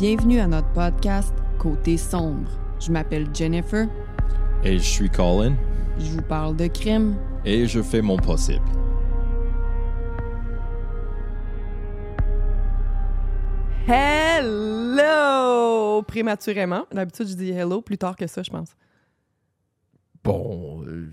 Bienvenue 0.00 0.40
à 0.40 0.46
notre 0.46 0.72
podcast 0.72 1.34
Côté 1.58 1.98
sombre. 1.98 2.50
Je 2.80 2.90
m'appelle 2.90 3.26
Jennifer. 3.34 3.86
Et 4.64 4.78
je 4.78 4.82
suis 4.82 5.10
Colin. 5.10 5.54
Je 5.98 6.12
vous 6.12 6.22
parle 6.22 6.56
de 6.56 6.68
crime. 6.68 7.16
Et 7.44 7.66
je 7.66 7.82
fais 7.82 8.00
mon 8.00 8.16
possible. 8.16 8.64
Hello! 13.86 15.02
Prématurément. 16.04 16.86
D'habitude, 16.90 17.28
je 17.28 17.34
dis 17.34 17.50
hello 17.50 17.82
plus 17.82 17.98
tard 17.98 18.16
que 18.16 18.26
ça, 18.26 18.42
je 18.42 18.48
pense. 18.48 18.74
Bon, 20.24 20.82
euh, 20.86 21.10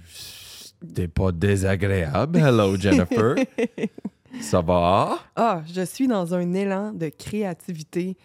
t'es 0.96 1.10
pas 1.10 1.34
désagréable. 1.34 2.40
Hello, 2.40 2.74
Jennifer. 2.80 3.36
Ça 4.40 4.62
va? 4.62 5.20
Ah, 5.36 5.62
je 5.76 5.82
suis 5.82 6.08
dans 6.08 6.34
un 6.34 6.54
élan 6.54 6.94
de 6.94 7.10
créativité. 7.10 8.16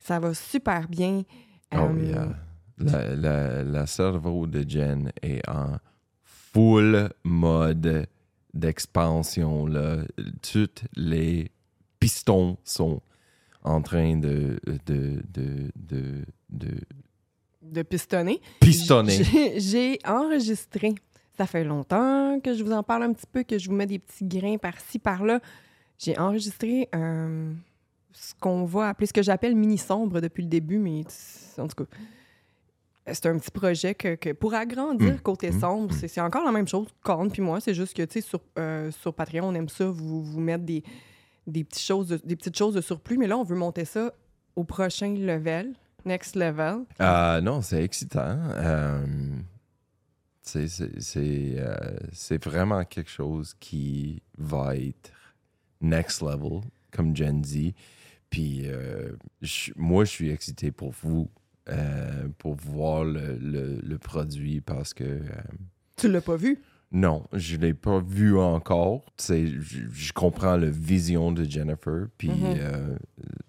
Ça 0.00 0.18
va 0.20 0.34
super 0.34 0.88
bien. 0.88 1.22
Oh, 1.72 1.76
Euh, 1.76 2.02
yeah. 2.02 2.28
La, 2.78 3.14
la, 3.16 3.62
la 3.64 3.86
cerveau 3.86 4.46
de 4.46 4.64
Jen 4.68 5.10
est 5.22 5.46
en 5.48 5.78
full 6.22 7.10
mode 7.24 8.06
d'expansion. 8.54 9.66
là. 9.66 9.98
Tous 10.42 10.68
les 10.96 11.50
pistons 11.98 12.56
sont 12.64 13.00
en 13.64 13.82
train 13.82 14.16
de, 14.16 14.60
de, 14.86 15.22
de, 15.28 15.70
de, 15.76 16.24
de 16.50 16.68
de 17.60 17.82
pistonner. 17.82 18.40
pistonner. 18.60 19.22
J'ai- 19.58 19.98
enregistré. 20.06 20.94
Ça 21.36 21.46
fait 21.46 21.64
longtemps 21.64 22.40
que 22.40 22.54
je 22.54 22.62
vous 22.64 22.72
en 22.72 22.82
parle 22.82 23.02
un 23.02 23.12
petit 23.12 23.26
peu, 23.30 23.42
que 23.42 23.58
je 23.58 23.68
vous 23.68 23.74
mets 23.74 23.86
des 23.86 23.98
petits 23.98 24.24
grains 24.24 24.56
par-ci, 24.56 24.98
par-là. 24.98 25.40
J'ai 25.98 26.18
enregistré 26.18 26.88
euh, 26.94 27.52
ce 28.12 28.34
qu'on 28.40 28.64
va 28.64 28.88
appeler, 28.88 29.06
ce 29.06 29.12
que 29.12 29.22
j'appelle 29.22 29.54
mini-sombre 29.54 30.20
depuis 30.20 30.42
le 30.42 30.48
début, 30.48 30.78
mais 30.78 31.02
en 31.58 31.66
tout 31.68 31.84
cas, 31.84 31.90
c'est 33.12 33.26
un 33.26 33.38
petit 33.38 33.50
projet 33.50 33.94
que, 33.94 34.16
que 34.16 34.32
pour 34.32 34.54
agrandir 34.54 35.14
Mm. 35.14 35.18
côté 35.20 35.50
Mm. 35.50 35.60
sombre, 35.60 35.94
c'est 35.94 36.08
c'est 36.08 36.20
encore 36.20 36.44
la 36.44 36.52
même 36.52 36.68
chose, 36.68 36.88
Corne 37.02 37.30
puis 37.30 37.40
moi. 37.42 37.60
C'est 37.60 37.74
juste 37.74 37.94
que, 37.96 38.02
tu 38.02 38.14
sais, 38.14 38.20
sur, 38.20 38.40
euh, 38.58 38.90
sur 38.90 39.14
Patreon, 39.14 39.48
on 39.48 39.54
aime 39.54 39.68
ça, 39.68 39.86
vous, 39.86 40.22
vous 40.22 40.40
mettre 40.40 40.64
des, 40.64 40.82
des, 41.46 41.64
petites 41.64 41.84
choses 41.84 42.08
de, 42.08 42.20
des 42.22 42.36
petites 42.36 42.56
choses 42.56 42.74
de 42.74 42.80
surplus, 42.80 43.16
mais 43.18 43.26
là, 43.26 43.38
on 43.38 43.44
veut 43.44 43.56
monter 43.56 43.84
ça 43.84 44.12
au 44.56 44.64
prochain 44.64 45.14
level, 45.14 45.72
next 46.04 46.36
level. 46.36 46.84
Euh, 47.00 47.40
non, 47.40 47.62
c'est 47.62 47.82
excitant. 47.82 48.38
Euh, 48.56 49.06
euh, 50.56 51.96
c'est 52.12 52.44
vraiment 52.44 52.84
quelque 52.84 53.10
chose 53.10 53.54
qui 53.60 54.22
va 54.36 54.76
être 54.76 55.10
next 55.80 56.22
level, 56.22 56.60
comme 56.90 57.14
Gen 57.16 57.44
Z. 57.44 57.72
Puis 58.30 58.62
euh, 58.64 59.12
je- 59.42 59.72
moi, 59.76 60.04
je 60.04 60.10
suis 60.10 60.30
excité 60.30 60.70
pour 60.70 60.92
vous, 61.02 61.30
euh, 61.68 62.28
pour 62.38 62.54
voir 62.54 63.04
le, 63.04 63.36
le- 63.36 63.80
le 63.82 63.98
produit 63.98 64.60
parce 64.60 64.92
que 64.94 65.04
euh, 65.04 65.20
Tu 65.96 66.08
l'as 66.10 66.20
pas 66.20 66.36
vu? 66.36 66.58
non, 66.90 67.24
je 67.34 67.56
ne 67.56 67.62
l'ai 67.62 67.74
pas 67.74 68.00
vu 68.00 68.38
encore. 68.38 69.04
Je, 69.20 69.60
je 69.92 70.12
comprends 70.14 70.56
la 70.56 70.70
vision 70.70 71.32
de 71.32 71.44
Jennifer, 71.44 72.06
puis 72.16 72.28
Mhm. 72.30 72.36
euh, 72.58 72.96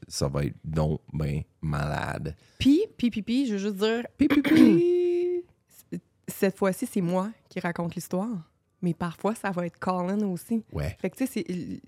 ça 0.10 0.28
va 0.28 0.44
être 0.46 0.58
donc 0.66 1.00
ben 1.14 1.42
malade. 1.62 2.36
Puis, 2.58 2.82
puis, 2.98 3.10
puis, 3.10 3.22
puis, 3.22 3.46
je 3.48 3.54
veux 3.54 3.58
juste 3.60 3.78
dire, 3.78 4.04
puis, 4.18 4.28
puis, 4.28 4.42
puis, 4.42 5.44
cette 6.28 6.58
fois-ci, 6.58 6.86
c'est 6.86 7.02
moi 7.02 7.32
qui 7.50 7.60
raconte 7.60 7.96
l'histoire. 7.96 8.50
Mais 8.82 8.94
parfois, 8.94 9.36
ça 9.36 9.52
va 9.52 9.66
être 9.66 9.78
Colin 9.80 10.22
aussi. 10.28 10.64
Ouais. 10.72 10.96
Fait 11.02 11.10
que, 11.10 11.18
tu 11.18 11.26
sais, 11.28 11.44
c'est- 11.48 11.82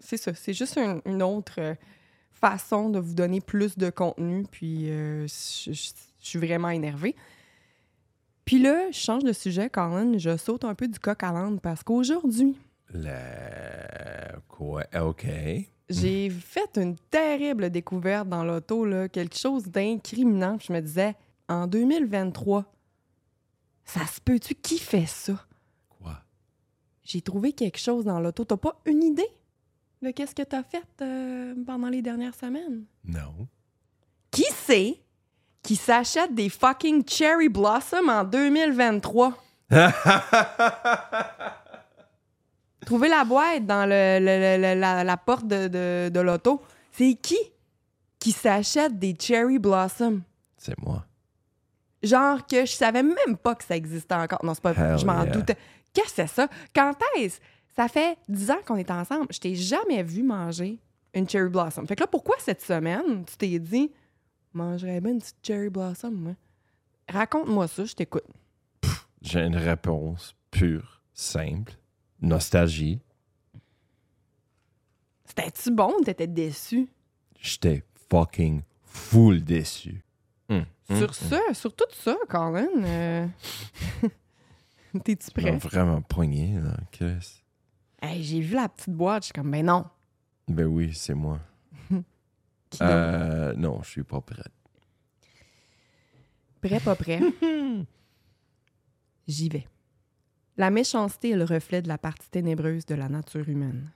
c'est 0.00 0.16
ça. 0.16 0.34
C'est 0.34 0.52
juste 0.52 0.78
un- 0.78 1.00
une 1.06 1.22
autre 1.22 1.54
euh, 1.58 1.74
façon 2.32 2.88
de 2.90 2.98
vous 2.98 3.14
donner 3.14 3.40
plus 3.40 3.76
de 3.78 3.90
contenu. 3.90 4.44
Puis, 4.50 4.90
euh, 4.90 5.26
je 5.26 5.72
je- 5.72 5.90
je 6.20 6.28
suis 6.28 6.38
vraiment 6.38 6.70
énervée. 6.70 7.14
Puis 8.44 8.58
là, 8.58 8.90
je 8.90 8.98
change 8.98 9.24
de 9.24 9.32
sujet, 9.32 9.68
Colin. 9.70 10.16
Je 10.18 10.36
saute 10.36 10.64
un 10.64 10.74
peu 10.74 10.88
du 10.88 10.98
coq 10.98 11.22
à 11.22 11.32
l'âne 11.32 11.60
parce 11.60 11.82
qu'aujourd'hui, 11.82 12.56
Le... 12.94 14.38
Quoi? 14.48 14.84
OK. 15.02 15.26
j'ai 15.90 16.30
fait 16.30 16.76
une 16.76 16.96
terrible 17.10 17.70
découverte 17.70 18.28
dans 18.28 18.44
l'auto, 18.44 18.84
là, 18.84 19.08
quelque 19.08 19.36
chose 19.36 19.64
d'incriminant. 19.64 20.58
Je 20.60 20.72
me 20.72 20.80
disais, 20.80 21.14
en 21.48 21.66
2023, 21.66 22.64
ça 23.84 24.06
se 24.06 24.20
peut-tu? 24.20 24.54
Qui 24.54 24.78
fait 24.78 25.06
ça? 25.06 25.34
Quoi? 25.88 26.18
J'ai 27.04 27.20
trouvé 27.22 27.52
quelque 27.52 27.78
chose 27.78 28.04
dans 28.04 28.20
l'auto. 28.20 28.44
T'as 28.44 28.56
pas 28.56 28.80
une 28.86 29.02
idée? 29.02 29.28
De 30.02 30.10
qu'est-ce 30.10 30.34
que 30.34 30.42
t'as 30.42 30.62
fait 30.62 30.84
euh, 31.02 31.54
pendant 31.66 31.88
les 31.88 32.02
dernières 32.02 32.34
semaines? 32.34 32.84
Non. 33.04 33.48
Qui 34.30 34.44
c'est 34.66 35.00
qui 35.62 35.76
s'achète 35.76 36.34
des 36.34 36.48
fucking 36.48 37.06
cherry 37.08 37.48
blossom 37.48 38.08
en 38.08 38.24
2023? 38.24 39.36
Trouver 42.86 43.08
la 43.08 43.24
boîte 43.24 43.66
dans 43.66 43.84
le, 43.86 44.18
le- 44.20 44.56
le- 44.74 44.80
la, 44.80 45.04
la 45.04 45.16
porte 45.16 45.46
de, 45.46 45.68
de- 45.68 46.08
de 46.10 46.20
l'auto. 46.20 46.62
C'est 46.92 47.14
qui 47.14 47.36
qui 48.18 48.32
s'achète 48.32 48.98
des 48.98 49.14
cherry 49.18 49.58
blossom? 49.58 50.22
C'est 50.56 50.78
moi. 50.82 51.04
Genre 52.02 52.46
que 52.46 52.60
je 52.64 52.72
savais 52.72 53.02
même 53.02 53.36
pas 53.42 53.54
que 53.54 53.64
ça 53.64 53.76
existait 53.76 54.14
encore. 54.14 54.44
Non, 54.44 54.54
c'est 54.54 54.62
pas 54.62 54.72
vrai. 54.72 54.92
Hell 54.92 54.98
Je 54.98 55.04
m'en 55.06 55.22
yeah. 55.24 55.32
doutais. 55.32 55.56
Qu'est-ce 55.92 56.08
que 56.08 56.12
c'est 56.16 56.26
ça? 56.28 56.48
Quand 56.74 56.92
est-ce? 57.16 57.38
Ça 57.78 57.86
fait 57.86 58.18
10 58.28 58.50
ans 58.50 58.58
qu'on 58.66 58.74
est 58.74 58.90
ensemble. 58.90 59.28
Je 59.30 59.38
t'ai 59.38 59.54
jamais 59.54 60.02
vu 60.02 60.24
manger 60.24 60.80
une 61.14 61.28
cherry 61.28 61.48
blossom. 61.48 61.86
Fait 61.86 61.94
que 61.94 62.00
là, 62.00 62.08
pourquoi 62.08 62.34
cette 62.40 62.60
semaine, 62.60 63.24
tu 63.24 63.36
t'es 63.36 63.56
dit, 63.60 63.92
mangerais 64.52 65.00
bien 65.00 65.12
une 65.12 65.20
petite 65.20 65.36
cherry 65.46 65.68
blossom, 65.68 66.12
moi? 66.12 66.34
Raconte-moi 67.08 67.68
ça, 67.68 67.84
je 67.84 67.94
t'écoute. 67.94 68.24
J'ai 69.22 69.42
une 69.42 69.54
réponse 69.54 70.34
pure, 70.50 71.02
simple. 71.12 71.74
Nostalgie. 72.20 72.98
C'était-tu 75.24 75.70
bon 75.70 75.94
ou 76.00 76.02
t'étais 76.02 76.26
déçu? 76.26 76.88
J'étais 77.40 77.84
fucking 78.10 78.62
full 78.82 79.44
déçu. 79.44 80.02
Hum, 80.48 80.64
hum, 80.90 80.96
sur 80.96 81.10
hum. 81.10 81.28
ça, 81.30 81.54
sur 81.54 81.76
tout 81.76 81.84
ça, 81.92 82.16
Colin, 82.28 82.66
euh, 82.82 83.26
t'es-tu 85.04 85.30
prêt? 85.30 85.56
vraiment 85.58 86.02
poigné, 86.02 86.58
là, 86.60 86.76
Chris. 86.90 87.37
Hey, 88.00 88.22
j'ai 88.22 88.40
vu 88.40 88.54
la 88.54 88.68
petite 88.68 88.94
boîte, 88.94 89.22
je 89.22 89.26
suis 89.26 89.32
comme, 89.32 89.50
ben 89.50 89.66
non. 89.66 89.84
Ben 90.46 90.66
oui, 90.66 90.92
c'est 90.94 91.14
moi. 91.14 91.40
Euh, 92.82 93.54
non, 93.56 93.80
je 93.82 93.88
suis 93.88 94.02
pas 94.02 94.20
prête. 94.20 94.52
Prêt, 96.60 96.80
pas 96.80 96.94
prêt? 96.96 97.18
J'y 99.26 99.48
vais. 99.48 99.66
La 100.58 100.70
méchanceté 100.70 101.30
est 101.30 101.36
le 101.36 101.44
reflet 101.44 101.80
de 101.80 101.88
la 101.88 101.96
partie 101.96 102.28
ténébreuse 102.28 102.84
de 102.84 102.94
la 102.94 103.08
nature 103.08 103.48
humaine. 103.48 103.90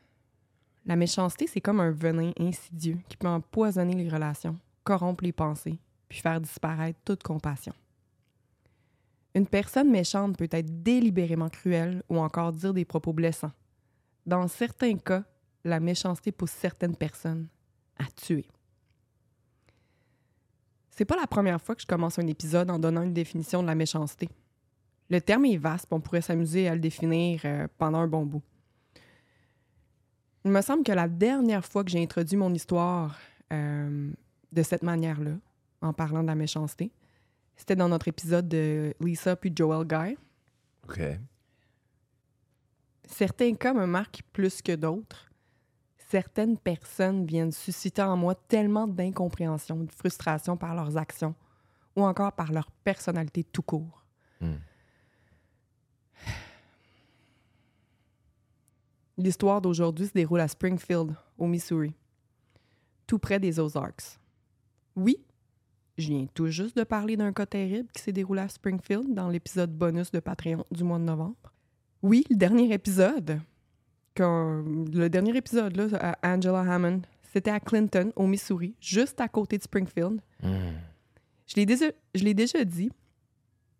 La 0.87 0.96
méchanceté, 0.96 1.46
c'est 1.46 1.60
comme 1.60 1.81
un 1.81 1.90
venin 1.90 2.32
insidieux 2.40 2.98
qui 3.08 3.19
peut 3.19 3.28
empoisonner 3.28 3.94
les 3.94 4.08
relations, 4.08 4.56
corrompre 4.84 5.22
les 5.22 5.32
pensées, 5.32 5.78
puis 6.08 6.20
faire 6.20 6.40
disparaître 6.40 6.98
toute 7.05 7.22
compassion. 7.22 7.75
Une 9.34 9.46
personne 9.46 9.90
méchante 9.90 10.37
peut 10.37 10.48
être 10.50 10.82
délibérément 10.82 11.48
cruelle 11.48 12.02
ou 12.08 12.19
encore 12.19 12.52
dire 12.52 12.75
des 12.75 12.84
propos 12.84 13.12
blessants. 13.12 13.52
Dans 14.26 14.46
certains 14.48 14.96
cas, 14.96 15.24
la 15.64 15.80
méchanceté 15.80 16.32
pousse 16.32 16.50
certaines 16.50 16.96
personnes 16.96 17.48
à 17.98 18.04
tuer. 18.06 18.46
C'est 20.90 21.04
pas 21.04 21.16
la 21.16 21.26
première 21.26 21.60
fois 21.60 21.74
que 21.74 21.82
je 21.82 21.86
commence 21.86 22.19
un 22.19 22.26
épisode 22.26 22.70
en 22.70 22.78
donnant 22.78 23.02
une 23.02 23.14
définition 23.14 23.62
de 23.62 23.66
la 23.66 23.74
méchanceté. 23.74 24.28
Le 25.08 25.20
terme 25.20 25.46
est 25.46 25.56
vaste, 25.56 25.86
on 25.90 26.00
pourrait 26.00 26.20
s'amuser 26.20 26.69
à 26.69 26.74
le 26.74 26.80
définir 26.80 27.40
euh, 27.44 27.66
pendant 27.78 27.98
un 27.98 28.08
bon 28.08 28.24
bout. 28.24 28.42
Il 30.44 30.50
me 30.50 30.60
semble 30.60 30.84
que 30.84 30.92
la 30.92 31.08
dernière 31.08 31.64
fois 31.64 31.84
que 31.84 31.90
j'ai 31.90 32.02
introduit 32.02 32.36
mon 32.36 32.52
histoire 32.52 33.19
euh, 33.52 34.10
de 34.52 34.62
cette 34.62 34.82
manière-là, 34.82 35.32
en 35.80 35.92
parlant 35.92 36.22
de 36.22 36.28
la 36.28 36.34
méchanceté, 36.34 36.90
c'était 37.56 37.76
dans 37.76 37.88
notre 37.88 38.08
épisode 38.08 38.48
de 38.48 38.94
Lisa 39.00 39.36
puis 39.36 39.52
Joel 39.54 39.86
Guy. 39.86 40.16
OK. 40.88 41.00
Certains 43.04 43.54
cas 43.54 43.75
me 43.75 43.87
marquent 43.87 44.22
plus 44.32 44.62
que 44.62 44.75
d'autres. 44.75 45.31
Certaines 46.08 46.58
personnes 46.58 47.25
viennent 47.25 47.52
susciter 47.52 48.02
en 48.02 48.16
moi 48.16 48.34
tellement 48.34 48.87
d'incompréhension, 48.87 49.76
de 49.76 49.93
frustration 49.93 50.56
par 50.56 50.75
leurs 50.75 50.96
actions 50.96 51.34
ou 51.96 52.04
encore 52.04 52.32
par 52.32 52.52
leur 52.52 52.70
personnalité 52.70 53.44
tout 53.44 53.62
court. 53.62 54.04
Hmm. 54.40 54.56
L'histoire 59.19 59.60
d'aujourd'hui 59.60 60.06
se 60.06 60.12
déroule 60.12 60.40
à 60.40 60.48
Springfield, 60.48 61.14
au 61.38 61.46
Missouri, 61.46 61.94
tout 63.06 63.19
près 63.19 63.38
des 63.38 63.60
Ozarks. 63.60 64.19
Oui, 64.96 65.19
je 65.98 66.08
viens 66.08 66.26
tout 66.32 66.46
juste 66.46 66.76
de 66.76 66.84
parler 66.84 67.16
d'un 67.16 67.32
cas 67.32 67.46
terrible 67.46 67.90
qui 67.93 68.02
s'est 68.02 68.12
déroulé 68.12 68.40
à 68.40 68.48
Springfield 68.48 69.14
dans 69.14 69.28
l'épisode 69.28 69.70
bonus 69.70 70.10
de 70.10 70.20
Patreon 70.20 70.64
du 70.70 70.82
mois 70.82 70.98
de 70.98 71.05
novembre. 71.05 71.51
Oui, 72.02 72.25
le 72.31 72.37
dernier 72.37 72.72
épisode, 72.72 73.40
quand, 74.16 74.64
le 74.93 75.08
dernier 75.08 75.37
épisode 75.37 75.76
là, 75.76 76.16
à 76.22 76.34
Angela 76.34 76.60
Hammond, 76.60 77.02
c'était 77.32 77.50
à 77.50 77.60
Clinton, 77.60 78.12
au 78.16 78.26
Missouri, 78.26 78.75
juste 78.81 79.20
à 79.20 79.28
côté 79.28 79.56
de 79.56 79.62
Springfield. 79.62 80.20
Hmm. 80.43 80.72
Je 81.46 81.54
l'ai 81.56 81.66
déjà, 81.66 81.87
je 82.14 82.25
l'ai 82.25 82.34
déjà 82.34 82.64
dit. 82.64 82.90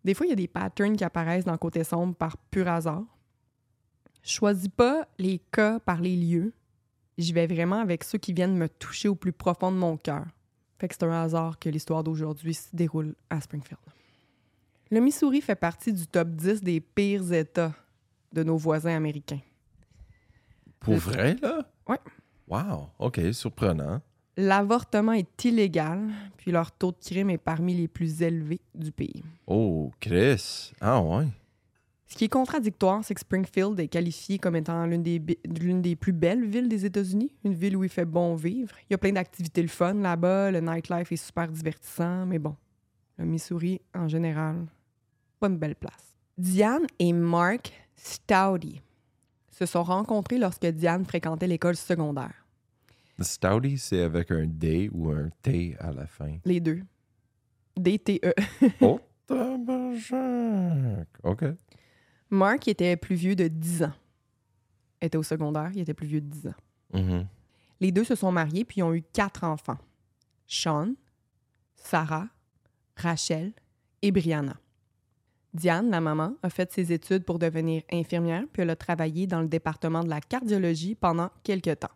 Des 0.03 0.13
fois, 0.13 0.25
il 0.25 0.29
y 0.29 0.33
a 0.33 0.37
des 0.37 0.47
patterns 0.47 0.95
qui 0.95 1.03
apparaissent 1.03 1.45
dans 1.45 1.51
le 1.51 1.57
côté 1.57 1.83
sombre 1.83 2.15
par 2.15 2.37
pur 2.37 2.67
hasard. 2.67 3.03
Je 4.21 4.31
choisis 4.31 4.69
pas 4.69 5.07
les 5.17 5.39
cas 5.51 5.79
par 5.79 6.01
les 6.01 6.15
lieux. 6.15 6.53
J'y 7.17 7.33
vais 7.33 7.45
vraiment 7.45 7.79
avec 7.79 8.03
ceux 8.03 8.17
qui 8.17 8.33
viennent 8.33 8.57
me 8.57 8.69
toucher 8.69 9.07
au 9.07 9.15
plus 9.15 9.33
profond 9.33 9.71
de 9.71 9.77
mon 9.77 9.97
cœur. 9.97 10.25
Fait 10.79 10.87
que 10.87 10.95
c'est 10.95 11.03
un 11.03 11.11
hasard 11.11 11.59
que 11.59 11.69
l'histoire 11.69 12.03
d'aujourd'hui 12.03 12.53
se 12.53 12.69
déroule 12.73 13.15
à 13.29 13.39
Springfield. 13.39 13.81
Le 14.91 14.99
Missouri 14.99 15.41
fait 15.41 15.55
partie 15.55 15.93
du 15.93 16.07
top 16.07 16.29
10 16.29 16.61
des 16.61 16.79
pires 16.79 17.31
États 17.31 17.73
de 18.33 18.43
nos 18.43 18.57
voisins 18.57 18.95
américains. 18.95 19.39
Pour 20.79 20.95
vrai, 20.95 21.35
là? 21.41 21.65
Ouais. 21.87 21.99
Wow. 22.47 22.89
OK, 22.99 23.21
surprenant. 23.31 24.01
L'avortement 24.35 25.13
est 25.13 25.45
illégal, 25.45 26.09
puis 26.37 26.51
leur 26.51 26.71
taux 26.71 26.91
de 26.91 26.97
crime 26.97 27.29
est 27.29 27.37
parmi 27.37 27.75
les 27.75 27.87
plus 27.87 28.21
élevés 28.21 28.61
du 28.73 28.91
pays. 28.91 29.23
Oh, 29.45 29.91
Chris. 29.99 30.73
Ah, 30.81 30.99
ouais. 31.01 31.27
Ce 32.07 32.15
qui 32.15 32.25
est 32.25 32.29
contradictoire, 32.29 33.03
c'est 33.03 33.13
que 33.13 33.21
Springfield 33.21 33.79
est 33.79 33.87
qualifié 33.87 34.37
comme 34.39 34.55
étant 34.55 34.85
l'une 34.85 35.03
des, 35.03 35.21
l'une 35.59 35.81
des 35.81 35.95
plus 35.95 36.13
belles 36.13 36.45
villes 36.45 36.67
des 36.67 36.85
États-Unis, 36.85 37.31
une 37.43 37.53
ville 37.53 37.77
où 37.77 37.83
il 37.83 37.89
fait 37.89 38.05
bon 38.05 38.35
vivre. 38.35 38.75
Il 38.89 38.93
y 38.93 38.95
a 38.95 38.97
plein 38.97 39.13
d'activités 39.13 39.61
le 39.61 39.67
fun 39.67 39.95
là-bas, 39.95 40.51
le 40.51 40.59
nightlife 40.59 41.11
est 41.11 41.15
super 41.15 41.47
divertissant, 41.47 42.25
mais 42.25 42.39
bon, 42.39 42.55
le 43.17 43.25
Missouri, 43.25 43.81
en 43.95 44.07
général, 44.07 44.65
pas 45.39 45.47
une 45.47 45.57
belle 45.57 45.75
place. 45.75 46.17
Diane 46.37 46.85
et 46.99 47.13
Mark 47.13 47.71
Stoudy 47.95 48.81
se 49.51 49.65
sont 49.65 49.83
rencontrés 49.83 50.37
lorsque 50.37 50.65
Diane 50.65 51.05
fréquentait 51.05 51.47
l'école 51.47 51.75
secondaire. 51.75 52.45
Le 53.17 53.23
Stouty, 53.23 53.77
c'est 53.77 54.01
avec 54.01 54.31
un 54.31 54.45
D 54.45 54.89
ou 54.91 55.11
un 55.11 55.29
T 55.41 55.75
à 55.79 55.91
la 55.91 56.07
fin? 56.07 56.37
Les 56.45 56.59
deux. 56.59 56.81
DTE. 57.77 58.33
oh. 58.81 58.99
OK. 61.23 61.45
Mark 62.29 62.67
était 62.67 62.97
plus 62.97 63.15
vieux 63.15 63.35
de 63.35 63.47
10 63.47 63.83
ans. 63.83 63.93
était 65.01 65.17
au 65.17 65.23
secondaire, 65.23 65.71
il 65.73 65.81
était 65.81 65.93
plus 65.93 66.07
vieux 66.07 66.21
de 66.21 66.27
10 66.27 66.47
ans. 66.47 66.55
Mhm. 66.93 67.27
Les 67.79 67.91
deux 67.91 68.03
se 68.03 68.15
sont 68.15 68.31
mariés 68.31 68.65
puis 68.65 68.81
ont 68.83 68.93
eu 68.93 69.01
quatre 69.01 69.43
enfants. 69.43 69.77
Sean, 70.47 70.93
Sarah, 71.75 72.27
Rachel 72.95 73.53
et 74.01 74.11
Brianna. 74.11 74.57
Diane, 75.53 75.91
la 75.91 76.01
maman, 76.01 76.35
a 76.41 76.49
fait 76.49 76.71
ses 76.71 76.91
études 76.91 77.25
pour 77.25 77.37
devenir 77.37 77.83
infirmière 77.91 78.43
puis 78.51 78.63
elle 78.63 78.69
a 78.71 78.75
travaillé 78.75 79.27
dans 79.27 79.41
le 79.41 79.47
département 79.47 80.03
de 80.03 80.09
la 80.09 80.19
cardiologie 80.19 80.95
pendant 80.95 81.29
quelques 81.43 81.79
temps. 81.79 81.91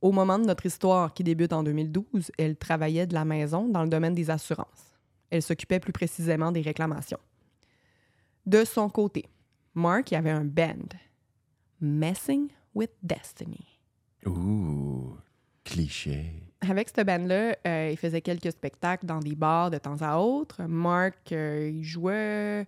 Au 0.00 0.12
moment 0.12 0.38
de 0.38 0.44
notre 0.44 0.66
histoire 0.66 1.12
qui 1.12 1.24
débute 1.24 1.52
en 1.52 1.62
2012, 1.62 2.30
elle 2.38 2.56
travaillait 2.56 3.06
de 3.06 3.14
la 3.14 3.24
maison 3.24 3.68
dans 3.68 3.82
le 3.82 3.88
domaine 3.88 4.14
des 4.14 4.30
assurances. 4.30 4.98
Elle 5.30 5.42
s'occupait 5.42 5.80
plus 5.80 5.92
précisément 5.92 6.52
des 6.52 6.60
réclamations. 6.60 7.18
De 8.44 8.64
son 8.64 8.88
côté, 8.88 9.24
Mark 9.74 10.12
y 10.12 10.14
avait 10.14 10.30
un 10.30 10.44
band, 10.44 10.94
Messing 11.80 12.48
with 12.74 12.92
Destiny. 13.02 13.80
Ouh, 14.24 15.16
cliché. 15.64 16.42
Avec 16.70 16.88
cette 16.94 17.06
band-là, 17.06 17.56
euh, 17.66 17.88
il 17.92 17.96
faisait 17.96 18.20
quelques 18.20 18.52
spectacles 18.52 19.06
dans 19.06 19.20
des 19.20 19.34
bars 19.34 19.70
de 19.70 19.78
temps 19.78 19.96
à 20.00 20.16
autre. 20.18 20.62
Mark, 20.66 21.32
euh, 21.32 21.70
il 21.72 21.84
jouait... 21.84 22.66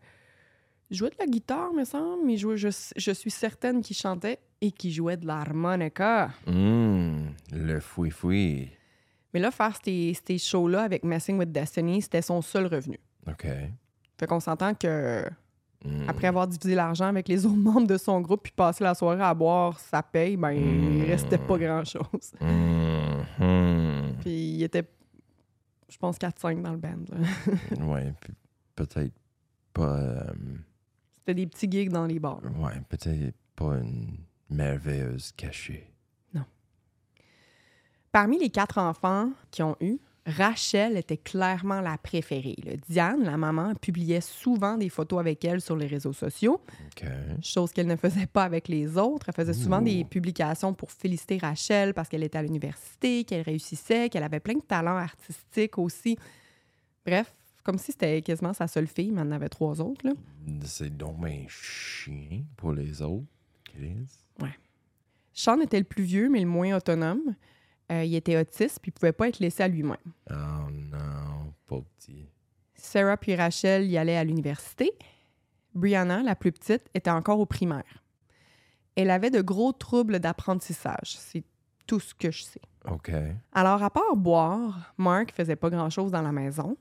il 0.91 0.97
jouait 0.97 1.11
de 1.11 1.17
la 1.19 1.27
guitare, 1.27 1.73
me 1.73 1.85
semble, 1.85 2.25
mais 2.25 2.37
jouait, 2.37 2.57
je, 2.57 2.69
je 2.97 3.11
suis 3.13 3.31
certaine 3.31 3.81
qu'il 3.83 3.97
chantait 3.97 4.39
et 4.61 4.71
qu'il 4.71 4.93
jouait 4.93 5.17
de 5.17 5.27
l'harmonica. 5.27 6.31
Hum, 6.47 7.33
le 7.53 7.81
foui-foui. 7.81 8.71
Mais 9.35 9.41
là, 9.41 9.51
faire 9.51 9.79
ces, 9.85 10.17
ces 10.27 10.39
shows-là 10.39 10.83
avec 10.83 11.05
Messing 11.05 11.39
with 11.39 11.53
Destiny, 11.53 12.03
c'était 12.03 12.23
son 12.23 12.41
seul 12.43 12.67
revenu. 12.67 12.99
OK. 13.27 13.47
Fait 14.19 14.27
qu'on 14.27 14.41
s'entend 14.41 14.75
que 14.75 15.25
Hum. 15.85 16.07
après 16.09 16.27
avoir 16.27 16.49
divisé 16.49 16.75
l'argent 16.75 17.05
avec 17.07 17.29
les 17.29 17.47
autres 17.47 17.55
membres 17.55 17.87
de 17.87 17.97
son 17.97 18.21
groupe 18.21 18.41
puis 18.43 18.53
passé 18.53 18.83
la 18.83 18.95
soirée 18.97 19.23
à 19.23 19.33
boire 19.33 19.79
sa 19.79 20.03
paye, 20.03 20.37
ben, 20.37 20.51
il 20.51 21.05
restait 21.05 21.39
pas 21.39 21.57
grand-chose. 21.57 22.33
Mhm. 23.39 24.17
Puis 24.21 24.31
il 24.57 24.63
était, 24.63 24.89
je 25.89 25.97
pense, 25.99 26.19
4-5 26.19 26.63
dans 26.63 26.73
le 26.73 26.79
band. 26.79 27.05
puis 28.21 28.35
peut-être 28.75 29.15
pas. 29.73 29.99
euh, 29.99 30.33
C'était 31.19 31.35
des 31.35 31.47
petits 31.47 31.71
gigs 31.71 31.91
dans 31.91 32.07
les 32.07 32.19
bars. 32.19 32.41
ouais, 32.59 32.81
peut-être 32.89 33.35
pas 33.57 33.77
une 33.79 34.19
merveilleuse 34.51 35.33
cachée. 35.33 35.85
Parmi 38.11 38.39
les 38.39 38.49
quatre 38.49 38.79
enfants 38.79 39.31
qu'ils 39.51 39.65
ont 39.67 39.77
eus, 39.81 39.99
Rachel 40.29 40.99
était 40.99 41.17
clairement 41.17 41.81
la 41.81 41.97
préférée. 41.97 42.57
là. 42.65 42.73
Diane, 42.89 43.25
la 43.25 43.39
maman, 43.39 43.75
publiait 43.75 44.21
souvent 44.21 44.77
des 44.77 44.91
photos 44.91 45.21
avec 45.21 45.43
elle 45.45 45.63
sur 45.63 45.75
les 45.75 45.87
réseaux 45.87 46.13
sociaux, 46.13 46.61
chose 47.43 47.73
qu'elle 47.73 47.87
ne 47.87 47.97
faisait 47.97 48.27
pas 48.27 48.45
avec 48.45 48.69
les 48.69 48.99
autres. 48.99 49.27
Elle 49.29 49.35
faisait 49.35 49.55
souvent 49.55 49.81
des 49.81 50.05
publications 50.05 50.75
pour 50.75 50.93
féliciter 50.93 51.39
Rachel 51.39 51.95
parce 51.95 52.09
qu'elle 52.09 52.23
était 52.23 52.39
à 52.39 52.43
l'université, 52.43 53.25
qu'elle 53.25 53.41
réussissait, 53.43 54.11
qu'elle 54.11 54.23
avait 54.23 54.41
plein 54.41 54.55
de 54.55 54.63
talents 54.63 54.97
artistiques 54.97 55.79
aussi. 55.79 56.19
Bref, 57.07 57.35
comme 57.65 57.79
si 57.79 57.93
c'était 57.93 58.21
quasiment 58.21 58.53
sa 58.53 58.69
seule 58.69 58.87
fille, 58.87 59.11
mais 59.11 59.23
elle 59.23 59.29
en 59.29 59.33
avait 59.33 59.49
trois 59.49 59.81
autres. 59.81 60.07
C'est 60.65 60.95
donc 60.95 61.25
bien 61.25 61.47
chien 61.49 62.43
pour 62.57 62.73
les 62.73 63.01
autres, 63.01 63.27
Chris. 63.65 64.07
Sean 65.33 65.61
était 65.61 65.79
le 65.79 65.85
plus 65.85 66.03
vieux, 66.03 66.29
mais 66.29 66.41
le 66.41 66.47
moins 66.47 66.77
autonome. 66.77 67.37
Euh, 67.91 68.05
il 68.05 68.15
était 68.15 68.39
autiste, 68.39 68.81
puis 68.81 68.91
il 68.91 68.93
pouvait 68.93 69.13
pas 69.13 69.29
être 69.29 69.39
laissé 69.39 69.63
à 69.63 69.69
lui-même. 69.69 69.97
Oh 70.31 70.71
non, 70.71 71.55
pas 71.67 71.81
petit. 71.97 72.29
Sarah 72.75 73.17
puis 73.17 73.35
Rachel 73.35 73.87
y 73.87 73.97
allaient 73.97 74.17
à 74.17 74.25
l'université. 74.25 74.93
Brianna, 75.75 76.23
la 76.23 76.35
plus 76.35 76.53
petite, 76.53 76.89
était 76.95 77.11
encore 77.11 77.41
au 77.41 77.47
primaire. 77.47 78.03
Elle 78.97 79.11
avait 79.11 79.31
de 79.31 79.41
gros 79.41 79.73
troubles 79.73 80.19
d'apprentissage. 80.19 81.17
C'est 81.17 81.45
tout 81.87 82.01
ce 82.01 82.15
que 82.15 82.31
je 82.31 82.43
sais. 82.43 82.61
OK. 82.91 83.11
Alors, 83.53 83.83
à 83.83 83.91
part 83.91 84.17
boire, 84.17 84.93
Mark 84.99 85.33
faisait 85.33 85.57
pas 85.57 85.71
grand-chose 85.71 86.11
dans 86.11 86.23
la 86.23 86.33
maison. 86.33 86.77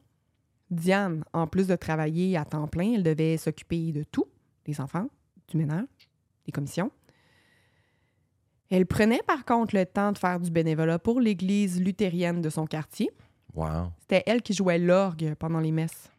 Diane, 0.69 1.23
en 1.31 1.47
plus 1.47 1.67
de 1.67 1.75
travailler 1.75 2.37
à 2.37 2.43
temps 2.43 2.67
plein, 2.67 2.93
elle 2.95 3.03
devait 3.03 3.37
s'occuper 3.37 3.91
de 3.91 4.03
tout, 4.03 4.25
des 4.65 4.81
enfants, 4.81 5.07
du 5.47 5.57
ménage, 5.57 5.87
des 6.45 6.51
commissions. 6.51 6.91
Elle 8.69 8.85
prenait 8.85 9.21
par 9.25 9.45
contre 9.45 9.75
le 9.75 9.85
temps 9.85 10.11
de 10.11 10.17
faire 10.17 10.39
du 10.39 10.51
bénévolat 10.51 10.99
pour 10.99 11.19
l'église 11.21 11.81
luthérienne 11.81 12.41
de 12.41 12.49
son 12.49 12.65
quartier. 12.65 13.09
Wow. 13.53 13.91
C'était 14.01 14.23
elle 14.25 14.41
qui 14.41 14.53
jouait 14.53 14.77
l'orgue 14.77 15.35
pendant 15.35 15.59
les 15.59 15.71
messes. 15.71 16.09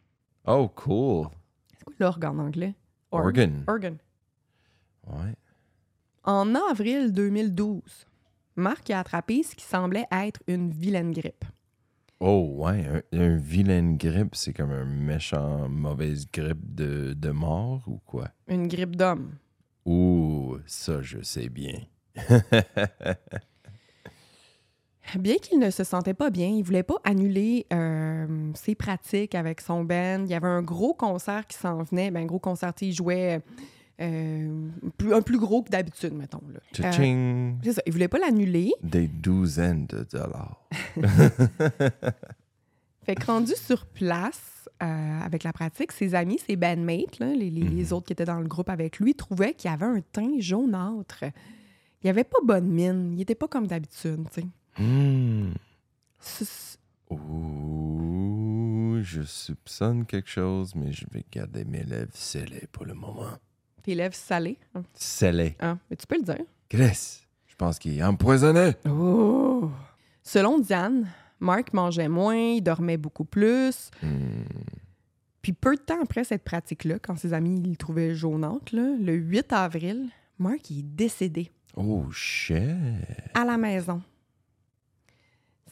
Oh, 0.45 0.67
cool. 0.75 1.27
C'est 1.77 1.83
quoi 1.85 1.93
l'orgue 1.99 2.25
en 2.25 2.39
anglais? 2.39 2.73
Org. 3.11 3.25
Organ. 3.25 3.63
Organ. 3.67 3.97
Ouais. 5.07 5.35
En 6.23 6.53
avril 6.55 7.13
2012, 7.13 7.81
Marc 8.55 8.89
a 8.89 8.99
attrapé 8.99 9.43
ce 9.43 9.55
qui 9.55 9.63
semblait 9.63 10.05
être 10.11 10.41
une 10.47 10.69
vilaine 10.71 11.11
grippe. 11.11 11.45
Oh, 12.19 12.55
ouais. 12.57 12.85
Un, 13.13 13.19
un 13.19 13.37
vilaine 13.37 13.95
grippe, 13.95 14.35
c'est 14.35 14.53
comme 14.53 14.71
un 14.71 14.83
méchant, 14.85 15.69
mauvaise 15.69 16.27
grippe 16.31 16.75
de, 16.75 17.13
de 17.13 17.29
mort 17.31 17.83
ou 17.87 17.99
quoi? 18.05 18.27
Une 18.47 18.67
grippe 18.67 18.95
d'homme. 18.95 19.35
Ouh, 19.85 20.57
ça, 20.65 21.01
je 21.01 21.21
sais 21.21 21.47
bien. 21.49 21.79
Bien 25.17 25.37
qu'il 25.37 25.57
ne 25.59 25.71
se 25.71 25.83
sentait 25.83 26.13
pas 26.13 26.29
bien, 26.29 26.47
il 26.49 26.61
voulait 26.63 26.83
pas 26.83 26.97
annuler 27.03 27.65
euh, 27.73 28.51
ses 28.53 28.75
pratiques 28.75 29.33
avec 29.33 29.59
son 29.59 29.83
band. 29.83 30.21
Il 30.25 30.29
y 30.29 30.35
avait 30.35 30.47
un 30.47 30.61
gros 30.61 30.93
concert 30.93 31.47
qui 31.47 31.57
s'en 31.57 31.81
venait. 31.81 32.11
Ben, 32.11 32.21
un 32.23 32.25
gros 32.27 32.37
concert, 32.37 32.73
il 32.81 32.93
jouait 32.93 33.41
euh, 34.01 34.67
plus- 34.99 35.13
un 35.15 35.21
plus 35.23 35.39
gros 35.39 35.63
que 35.63 35.69
d'habitude, 35.71 36.13
mettons. 36.13 36.43
Là. 36.53 36.59
Euh, 36.85 37.51
c'est 37.63 37.73
ça, 37.73 37.81
il 37.87 37.91
voulait 37.93 38.07
pas 38.07 38.19
l'annuler. 38.19 38.71
Des 38.83 39.07
douzaines 39.07 39.87
de 39.87 40.05
dollars. 40.11 40.63
Fait 43.03 43.15
que 43.15 43.25
rendu 43.25 43.53
sur 43.55 43.87
place 43.87 44.69
avec 44.79 45.43
la 45.43 45.51
pratique, 45.51 45.91
ses 45.91 46.13
amis, 46.13 46.39
ses 46.47 46.55
bandmates, 46.55 47.17
là, 47.19 47.33
les, 47.33 47.49
les- 47.49 47.63
les 47.67 47.91
autres 47.93 48.05
qui 48.05 48.13
étaient 48.13 48.23
dans 48.25 48.39
le 48.39 48.47
groupe 48.47 48.69
avec 48.69 48.99
lui, 48.99 49.15
trouvaient 49.15 49.53
qu'il 49.55 49.71
avait 49.71 49.85
un 49.87 49.99
teint 50.11 50.35
jaunâtre. 50.37 51.23
Il 52.03 52.09
avait 52.09 52.23
pas 52.23 52.37
bonne 52.43 52.67
mine. 52.67 53.13
Il 53.15 53.21
était 53.21 53.35
pas 53.35 53.47
comme 53.47 53.67
d'habitude, 53.67 54.25
tu 54.33 54.41
sais. 54.41 54.47
Hmm. 54.81 55.51
Ouh, 57.09 58.99
je 59.01 59.21
soupçonne 59.23 60.05
quelque 60.05 60.29
chose, 60.29 60.73
mais 60.75 60.91
je 60.91 61.05
vais 61.11 61.23
garder 61.31 61.65
mes 61.65 61.83
lèvres 61.83 62.11
scellées 62.13 62.67
pour 62.71 62.85
le 62.85 62.93
moment. 62.93 63.37
Tes 63.83 63.95
lèvres 63.95 64.15
salées. 64.15 64.57
hein? 64.75 64.83
Scellées. 64.93 65.55
Ah, 65.59 65.77
mais 65.89 65.95
tu 65.95 66.05
peux 66.07 66.17
le 66.17 66.23
dire. 66.23 66.45
Chris, 66.69 67.21
je 67.47 67.55
pense 67.55 67.79
qu'il 67.79 67.97
est 67.97 68.03
empoisonné. 68.03 68.73
Oh! 68.87 69.69
Selon 70.23 70.59
Diane, 70.59 71.07
Mark 71.39 71.73
mangeait 71.73 72.09
moins, 72.09 72.35
il 72.37 72.61
dormait 72.61 72.97
beaucoup 72.97 73.25
plus. 73.25 73.89
Hmm. 74.03 74.43
Puis 75.41 75.53
peu 75.53 75.75
de 75.75 75.81
temps 75.81 76.01
après 76.03 76.23
cette 76.25 76.43
pratique-là, 76.43 76.99
quand 76.99 77.15
ses 77.17 77.33
amis 77.33 77.61
le 77.61 77.75
trouvaient 77.75 78.13
jaunâtre, 78.13 78.75
là, 78.75 78.95
le 78.99 79.13
8 79.13 79.53
avril, 79.53 80.09
Mark 80.37 80.69
est 80.71 80.83
décédé 80.83 81.51
Oh, 81.75 82.09
shit. 82.11 82.57
à 83.33 83.45
la 83.45 83.57
maison. 83.57 84.01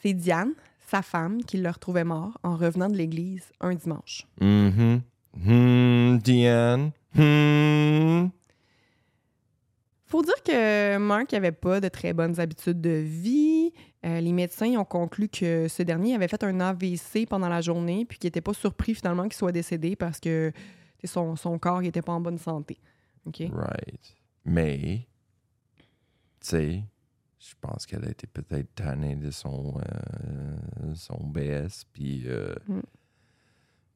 C'est 0.02 0.14
Diane, 0.14 0.54
sa 0.88 1.02
femme, 1.02 1.44
qui 1.44 1.58
le 1.58 1.70
retrouvait 1.70 2.04
mort 2.04 2.38
en 2.44 2.56
revenant 2.56 2.90
de 2.90 2.96
l'église 2.96 3.52
un 3.60 3.74
dimanche. 3.74 4.26
Mhm. 4.40 5.02
Hmm, 5.36 6.18
Diane. 6.18 6.92
Hmm. 7.14 8.30
Faut 10.06 10.22
dire 10.22 10.42
que 10.44 10.98
Mark 10.98 11.34
n'avait 11.34 11.52
pas 11.52 11.82
de 11.82 11.90
très 11.90 12.14
bonnes 12.14 12.40
habitudes 12.40 12.80
de 12.80 12.92
vie. 12.92 13.74
Euh, 14.06 14.22
les 14.22 14.32
médecins 14.32 14.74
ont 14.78 14.86
conclu 14.86 15.28
que 15.28 15.68
ce 15.68 15.84
dernier 15.84 16.16
avait 16.16 16.30
fait 16.30 16.44
un 16.44 16.62
AVC 16.62 17.26
pendant 17.28 17.50
la 17.50 17.60
journée, 17.60 18.06
puis 18.06 18.18
qu'il 18.18 18.28
n'était 18.28 18.42
pas 18.42 18.54
surpris 18.54 18.96
finalement 18.96 19.24
qu'il 19.24 19.34
soit 19.34 19.52
décédé 19.52 19.98
parce 19.98 20.22
que 20.22 20.54
son, 21.04 21.36
son 21.36 21.60
corps 21.60 21.82
n'était 21.82 22.02
pas 22.02 22.14
en 22.14 22.22
bonne 22.22 22.38
santé. 22.38 22.78
OK? 23.26 23.44
Right. 23.52 24.16
Mais, 24.46 25.08
sais, 26.48 26.84
je 27.40 27.54
pense 27.62 27.86
qu'elle 27.86 28.06
a 28.06 28.10
été 28.10 28.28
peut-être 28.28 28.74
tannée 28.76 29.16
de 29.16 29.30
son, 29.32 29.76
euh, 29.80 30.94
son 30.96 31.24
BS. 31.24 31.84
Puis, 31.94 32.24
euh, 32.26 32.54
Mm. 32.68 32.80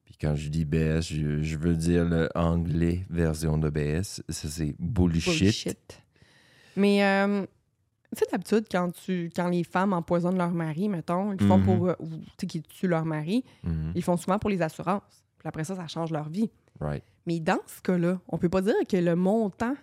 puis 0.04 0.16
quand 0.20 0.34
je 0.34 0.48
dis 0.48 0.64
BS, 0.64 1.00
je, 1.02 1.42
je 1.42 1.56
veux 1.58 1.74
dire 1.76 2.04
le 2.04 2.28
anglais 2.34 3.04
version 3.10 3.58
de 3.58 3.68
BS. 3.70 4.22
Ça, 4.28 4.48
c'est 4.48 4.74
bullshit. 4.78 5.40
Bullshit. 5.42 6.02
Mais, 6.76 7.04
euh, 7.04 7.42
tu 8.14 8.18
sais, 8.18 8.26
d'habitude, 8.30 8.66
quand, 8.70 8.92
tu, 8.92 9.30
quand 9.34 9.48
les 9.48 9.64
femmes 9.64 9.92
empoisonnent 9.92 10.38
leur 10.38 10.52
mari, 10.52 10.88
mettons, 10.88 11.32
ils 11.32 11.42
font 11.46 11.58
Mhm. 11.58 11.64
pour. 11.64 11.88
euh, 11.88 11.94
ou, 11.98 12.08
tu 12.08 12.24
sais, 12.40 12.46
qu'ils 12.46 12.62
tuent 12.62 12.88
leur 12.88 13.04
mari, 13.04 13.44
Mhm. 13.64 13.92
ils 13.94 14.02
font 14.02 14.16
souvent 14.16 14.38
pour 14.38 14.50
les 14.50 14.62
assurances. 14.62 15.24
Puis 15.38 15.48
après 15.48 15.64
ça, 15.64 15.74
ça 15.74 15.86
change 15.88 16.10
leur 16.12 16.28
vie. 16.28 16.50
Right. 16.80 17.02
Mais 17.26 17.40
dans 17.40 17.58
ce 17.66 17.80
cas-là, 17.82 18.20
on 18.28 18.38
peut 18.38 18.48
pas 18.48 18.62
dire 18.62 18.74
que 18.88 18.96
le 18.96 19.14
montant 19.16 19.74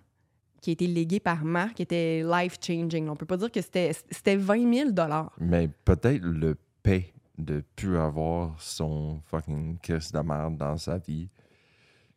qui 0.62 0.72
a 0.72 0.74
été 0.74 0.88
légué 0.88 1.20
par 1.20 1.44
Marc 1.46 1.80
était 1.80 2.24
life-changing. 2.24 3.10
On 3.10 3.16
peut 3.16 3.26
pas 3.26 3.38
dire 3.38 3.52
que 3.52 3.62
c'était 3.62 3.92
c'était 4.12 4.36
20 4.36 4.74
000 4.74 4.90
Mais 5.40 5.68
peut-être 5.86 6.22
le 6.24 6.56
paix 6.84 7.14
de 7.38 7.64
plus 7.76 7.98
avoir 7.98 8.60
son 8.62 9.20
fucking 9.26 9.78
kiss 9.80 10.12
de 10.12 10.20
merde 10.20 10.58
dans 10.58 10.78
sa 10.78 10.98
vie, 10.98 11.30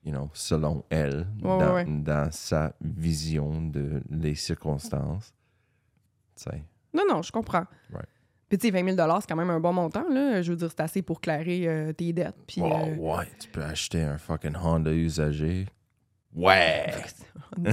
you 0.05 0.11
know, 0.13 0.29
selon 0.33 0.85
elle, 0.91 1.29
Ouais, 1.43 1.59
dans, 1.59 1.59
ouais, 1.75 1.85
ouais. 1.85 1.85
dans 1.85 2.31
sa 2.33 2.75
vision 2.81 3.61
de 3.63 4.03
les 4.11 4.35
circonstances. 4.35 5.33
Non, 6.93 7.05
non, 7.09 7.23
je 7.23 7.31
comprends. 7.31 7.65
Ouais. 7.93 8.01
Puis 8.49 8.59
tu 8.59 8.67
sais, 8.67 8.71
20 8.73 8.95
000 8.97 9.21
c'est 9.21 9.29
quand 9.29 9.37
même 9.37 9.49
un 9.51 9.61
bon 9.61 9.73
montant. 9.73 10.07
Là. 10.11 10.43
Je 10.43 10.51
veux 10.51 10.57
dire, 10.59 10.69
c'est 10.71 10.81
assez 10.81 11.03
pour 11.03 11.21
clairer 11.21 11.67
euh, 11.69 11.93
tes 11.93 12.13
dettes. 12.13 12.37
Puis, 12.47 12.61
Oh, 12.63 12.71
euh, 12.71 12.97
ouais, 12.97 13.27
tu 13.39 13.49
peux 13.49 13.63
acheter 13.63 14.03
un 14.03 14.19
fucking 14.19 14.55
Honda 14.57 14.93
usagé. 14.93 15.67
Ouais! 16.35 16.93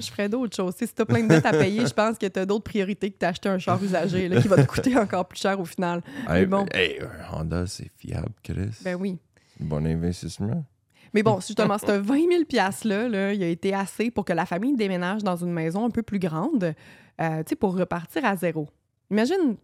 je 0.00 0.10
ferais 0.10 0.28
d'autres 0.28 0.56
choses. 0.56 0.74
Si 0.76 0.86
t'as 0.88 1.04
plein 1.04 1.22
de 1.22 1.28
dettes 1.28 1.46
à 1.46 1.52
payer, 1.52 1.86
je 1.86 1.92
pense 1.92 2.18
que 2.18 2.26
t'as 2.26 2.46
d'autres 2.46 2.64
priorités 2.64 3.10
que 3.10 3.18
t'acheter 3.18 3.48
un 3.48 3.58
char 3.58 3.82
usagé 3.82 4.28
là, 4.28 4.40
qui 4.40 4.48
va 4.48 4.56
te 4.56 4.66
coûter 4.66 4.96
encore 4.96 5.26
plus 5.26 5.40
cher 5.40 5.58
au 5.58 5.64
final. 5.64 6.02
hey, 6.28 6.46
bon. 6.46 6.66
hey, 6.72 7.00
un 7.00 7.40
Honda, 7.40 7.66
c'est 7.66 7.90
fiable, 7.96 8.32
Chris. 8.42 8.70
Ben 8.82 8.94
oui. 8.94 9.18
Bon 9.58 9.84
investissement. 9.86 10.64
Mais 11.12 11.22
bon, 11.22 11.38
justement, 11.40 11.78
ce 11.78 11.92
20 11.92 12.04
000 12.04 12.42
$-là, 12.42 13.08
là, 13.08 13.32
il 13.32 13.42
a 13.42 13.46
été 13.48 13.72
assez 13.72 14.10
pour 14.10 14.24
que 14.24 14.32
la 14.32 14.46
famille 14.46 14.74
déménage 14.74 15.22
dans 15.22 15.36
une 15.36 15.52
maison 15.52 15.86
un 15.86 15.90
peu 15.90 16.02
plus 16.02 16.18
grande, 16.18 16.74
euh, 17.20 17.38
tu 17.44 17.50
sais, 17.50 17.56
pour 17.56 17.76
repartir 17.76 18.24
à 18.24 18.34
zéro. 18.34 18.68
Imagine 19.12 19.56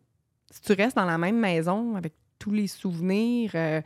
si 0.50 0.60
tu 0.62 0.72
restes 0.72 0.96
dans 0.96 1.04
la 1.04 1.18
même 1.18 1.38
maison 1.38 1.96
avec 1.96 2.12
tous 2.38 2.52
les 2.52 2.68
souvenirs, 2.68 3.50
euh, 3.56 3.80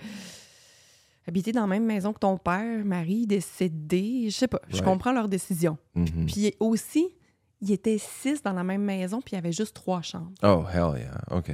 habiter 1.27 1.53
dans 1.53 1.63
la 1.63 1.67
même 1.67 1.85
maison 1.85 2.13
que 2.13 2.19
ton 2.19 2.37
père, 2.37 2.85
mari 2.85 3.27
décédé, 3.27 4.27
je 4.31 4.37
sais 4.37 4.49
pas, 4.49 4.61
je 4.69 4.83
comprends 4.83 5.13
leur 5.13 5.29
décision. 5.29 5.79
Mhm. 5.95 6.27
Puis 6.27 6.55
aussi, 6.61 7.17
il 7.61 7.73
était 7.73 7.99
six 7.99 8.43
dans 8.43 8.53
la 8.53 8.65
même 8.65 8.83
maison, 8.83 9.21
puis 9.21 9.33
il 9.33 9.37
y 9.37 9.39
avait 9.39 9.53
juste 9.53 9.75
trois 9.75 10.03
chambres. 10.03 10.33
Oh, 10.43 10.65
hell 10.71 11.01
yeah. 11.01 11.21
OK. 11.31 11.51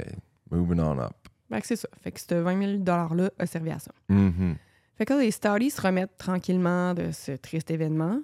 Moving 0.50 0.80
on 0.80 0.98
up. 0.98 1.14
Fait 1.48 1.60
que 1.60 1.66
c'est 1.66 1.76
ça. 1.76 1.88
Fait 2.00 2.12
que 2.12 2.20
ce 2.20 2.34
20 2.34 2.58
000 2.58 2.84
$-là 2.84 3.30
a 3.38 3.46
servi 3.46 3.70
à 3.70 3.78
ça. 3.78 3.92
Mhm. 4.08 4.56
Fait 4.96 5.06
que 5.06 5.14
là, 5.14 5.20
les 5.20 5.30
se 5.30 5.80
remettent 5.80 6.18
tranquillement 6.18 6.94
de 6.94 7.10
ce 7.10 7.32
triste 7.32 7.70
événement 7.70 8.20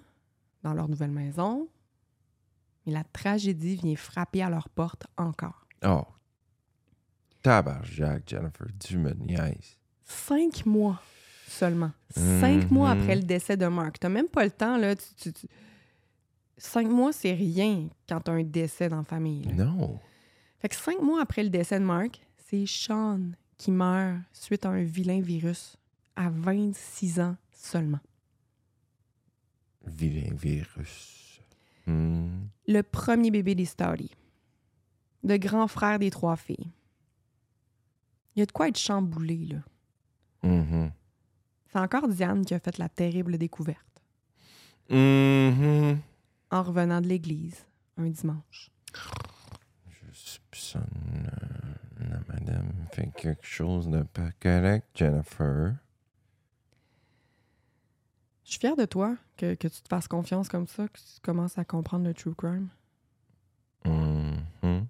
dans 0.63 0.75
leur 0.75 0.89
nouvelle 0.89 1.11
maison. 1.11 1.69
Mais 2.85 2.93
la 2.93 3.05
tragédie 3.05 3.77
vient 3.77 3.97
frapper 3.97 4.43
à 4.43 4.51
leur 4.51 4.69
porte 4.69 5.07
encore. 5.17 5.67
Oh. 5.85 6.05
Tabarjac, 7.43 8.25
Jennifer, 8.27 8.67
tu 8.79 8.99
me 8.99 9.13
niaises. 9.13 9.79
Cinq 10.05 10.67
mois 10.67 11.01
seulement. 11.47 11.93
Cinq 12.11 12.65
Mhm. 12.65 12.69
mois 12.71 12.91
après 12.91 13.17
le 13.17 13.23
décès 13.23 13.57
de 13.57 13.67
Mark. 13.67 13.99
T'as 13.99 14.09
même 14.09 14.29
pas 14.29 14.45
le 14.45 14.51
temps, 14.51 14.77
là. 14.77 14.95
tu- 14.97 15.05
tu- 15.17 15.33
tu- 15.33 15.47
Cinq 16.59 16.89
mois, 16.89 17.13
c'est 17.13 17.35
rien 17.35 17.89
quand 18.09 18.21
t'as 18.21 18.33
un 18.33 18.43
décès 18.43 18.89
dans 18.89 18.97
la 18.99 19.05
famille. 19.05 19.43
là. 19.45 19.65
Non. 19.67 19.99
Fait 20.59 20.69
que 20.71 20.77
cinq 20.77 21.01
mois 21.03 21.21
après 21.21 21.43
le 21.43 21.51
décès 21.51 21.79
de 21.79 21.85
Mark, 21.85 22.21
c'est 22.49 22.65
Sean 22.67 23.21
qui 23.59 23.71
meurt 23.71 24.21
suite 24.33 24.65
à 24.65 24.71
un 24.71 24.83
vilain 24.83 25.21
virus 25.21 25.77
à 26.17 26.31
26 26.31 27.21
ans 27.21 27.37
seulement. 27.53 28.01
Vilain 29.87 30.35
virus. 30.35 31.41
Hmm. 31.89 32.49
le 32.67 32.83
premier 32.83 33.31
bébé 33.31 33.55
des 33.55 33.65
Stardys, 33.65 34.11
le 35.23 35.37
grand 35.37 35.69
frère 35.69 36.01
des 36.01 36.11
trois 36.11 36.35
filles. 36.35 36.73
Il 38.35 38.41
y 38.41 38.43
a 38.43 38.47
de 38.47 38.51
quoi 38.51 38.67
être 38.67 38.77
chamboulé, 38.79 39.47
là. 39.47 39.59
Mhm. 40.43 40.91
C'est 41.77 41.83
encore 41.83 42.09
Diane 42.09 42.43
qui 42.43 42.55
a 42.55 42.59
fait 42.59 42.79
la 42.79 42.89
terrible 42.89 43.37
découverte 43.37 43.85
Mhm. 44.89 45.99
en 46.51 46.63
revenant 46.63 47.03
de 47.03 47.07
l'église 47.07 47.67
un 47.99 48.07
dimanche. 48.07 48.71
Euh, 50.75 50.81
la 52.01 52.19
madame 52.33 52.73
fait 52.93 53.11
quelque 53.15 53.45
chose 53.45 53.89
de 53.89 54.03
pas 54.05 54.31
correct, 54.41 54.87
Jennifer. 54.95 55.75
Je 58.45 58.51
suis 58.53 58.59
fière 58.61 58.77
de 58.77 58.87
toi 58.87 59.15
que, 59.37 59.53
que 59.55 59.69
tu 59.69 59.83
te 59.83 59.89
fasses 59.89 60.09
confiance 60.09 60.49
comme 60.49 60.67
ça, 60.67 60.89
que 60.89 60.99
tu 60.99 61.21
commences 61.23 61.59
à 61.59 61.67
comprendre 61.67 62.07
le 62.07 62.15
true 62.15 62.35
crime. 62.35 62.69
Mhm. 63.85 64.87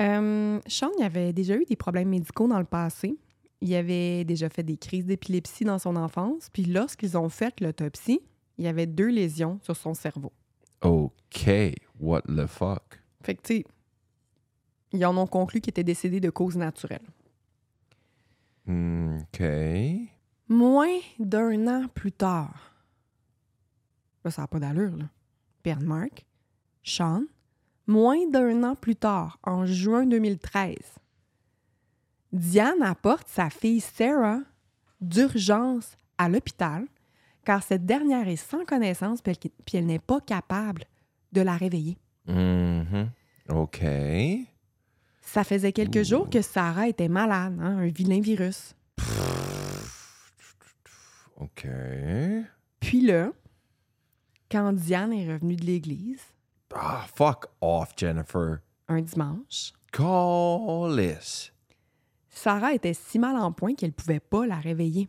Euh, 0.00 0.60
Sean 0.66 0.90
il 0.98 1.04
avait 1.04 1.32
déjà 1.32 1.54
eu 1.54 1.64
des 1.64 1.76
problèmes 1.76 2.08
médicaux 2.08 2.48
dans 2.48 2.58
le 2.58 2.64
passé. 2.64 3.16
Il 3.64 3.74
avait 3.74 4.24
déjà 4.24 4.50
fait 4.50 4.62
des 4.62 4.76
crises 4.76 5.06
d'épilepsie 5.06 5.64
dans 5.64 5.78
son 5.78 5.96
enfance. 5.96 6.50
Puis 6.52 6.66
lorsqu'ils 6.66 7.16
ont 7.16 7.30
fait 7.30 7.62
l'autopsie, 7.62 8.20
il 8.58 8.64
y 8.66 8.68
avait 8.68 8.86
deux 8.86 9.08
lésions 9.08 9.58
sur 9.62 9.74
son 9.74 9.94
cerveau. 9.94 10.34
OK. 10.82 11.48
What 11.98 12.20
the 12.28 12.46
fuck? 12.46 13.00
Fait 13.22 13.34
que, 13.34 13.40
tu 13.40 13.54
sais, 13.54 13.64
ils 14.92 15.06
en 15.06 15.16
ont 15.16 15.26
conclu 15.26 15.62
qu'il 15.62 15.70
était 15.70 15.82
décédé 15.82 16.20
de 16.20 16.28
cause 16.28 16.58
naturelle. 16.58 17.06
OK. 18.68 19.42
Moins 20.50 20.98
d'un 21.18 21.66
an 21.66 21.88
plus 21.88 22.12
tard, 22.12 22.74
là, 24.26 24.30
ça 24.30 24.42
n'a 24.42 24.46
pas 24.46 24.60
d'allure, 24.60 24.94
là. 24.94 25.08
Père 25.62 25.78
de 25.78 25.86
Mark, 25.86 26.26
Sean, 26.82 27.24
moins 27.86 28.28
d'un 28.28 28.62
an 28.62 28.74
plus 28.74 28.96
tard, 28.96 29.38
en 29.42 29.64
juin 29.64 30.04
2013, 30.04 30.76
Diane 32.34 32.82
apporte 32.82 33.28
sa 33.28 33.48
fille 33.48 33.80
Sarah 33.80 34.40
d'urgence 35.00 35.96
à 36.18 36.28
l'hôpital 36.28 36.84
car 37.44 37.62
cette 37.62 37.86
dernière 37.86 38.26
est 38.26 38.36
sans 38.36 38.64
connaissance 38.64 39.22
puis 39.22 39.32
elle, 39.44 39.50
puis 39.64 39.78
elle 39.78 39.86
n'est 39.86 39.98
pas 40.00 40.20
capable 40.20 40.84
de 41.32 41.40
la 41.42 41.56
réveiller. 41.56 41.96
Mhm. 42.26 43.08
OK. 43.50 43.84
Ça 45.20 45.44
faisait 45.44 45.72
quelques 45.72 46.02
jours 46.02 46.28
que 46.28 46.42
Sarah 46.42 46.88
était 46.88 47.08
malade, 47.08 47.56
hein, 47.60 47.78
un 47.78 47.86
vilain 47.88 48.20
virus. 48.20 48.74
OK. 51.36 51.66
Puis 52.80 53.00
là, 53.00 53.30
quand 54.50 54.72
Diane 54.72 55.12
est 55.12 55.32
revenue 55.32 55.56
de 55.56 55.64
l'église, 55.66 56.20
Ah, 56.74 57.04
fuck 57.14 57.46
off, 57.60 57.92
Jennifer. 57.96 58.58
un 58.88 59.00
dimanche, 59.02 59.72
Callis. 59.92 61.52
Sarah 62.34 62.74
était 62.74 62.94
si 62.94 63.18
mal 63.18 63.36
en 63.36 63.52
point 63.52 63.74
qu'elle 63.74 63.92
pouvait 63.92 64.20
pas 64.20 64.44
la 64.44 64.58
réveiller. 64.58 65.08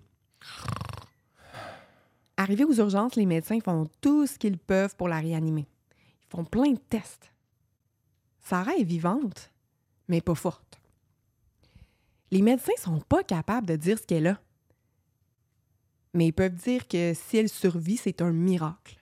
Arrivée 2.38 2.65
aux 2.65 2.75
urgences, 2.75 3.15
les 3.15 3.25
médecins 3.25 3.60
font 3.60 3.89
tout 4.00 4.27
ce 4.27 4.38
qu'ils 4.38 4.60
peuvent 4.60 4.96
pour 4.96 5.08
la 5.08 5.20
réanimer. 5.20 5.67
Ils 6.22 6.29
font 6.29 6.46
plein 6.46 6.72
de 6.72 6.77
tests. 6.77 7.34
Sarah 8.41 8.75
est 8.75 8.84
vivante, 8.84 9.51
mais 10.08 10.22
pas 10.22 10.36
forte. 10.36 10.79
Les 12.29 12.44
médecins 12.44 12.74
sont 12.77 13.00
pas 13.00 13.24
capables 13.24 13.67
de 13.67 13.75
dire 13.75 13.98
ce 13.98 14.05
qu'elle 14.05 14.27
a. 14.27 14.39
Mais 16.13 16.27
ils 16.27 16.34
peuvent 16.34 16.53
dire 16.53 16.88
que 16.88 17.13
si 17.15 17.38
elle 17.38 17.50
survit, 17.50 17.98
c'est 17.98 18.22
un 18.22 18.32
miracle. 18.32 19.01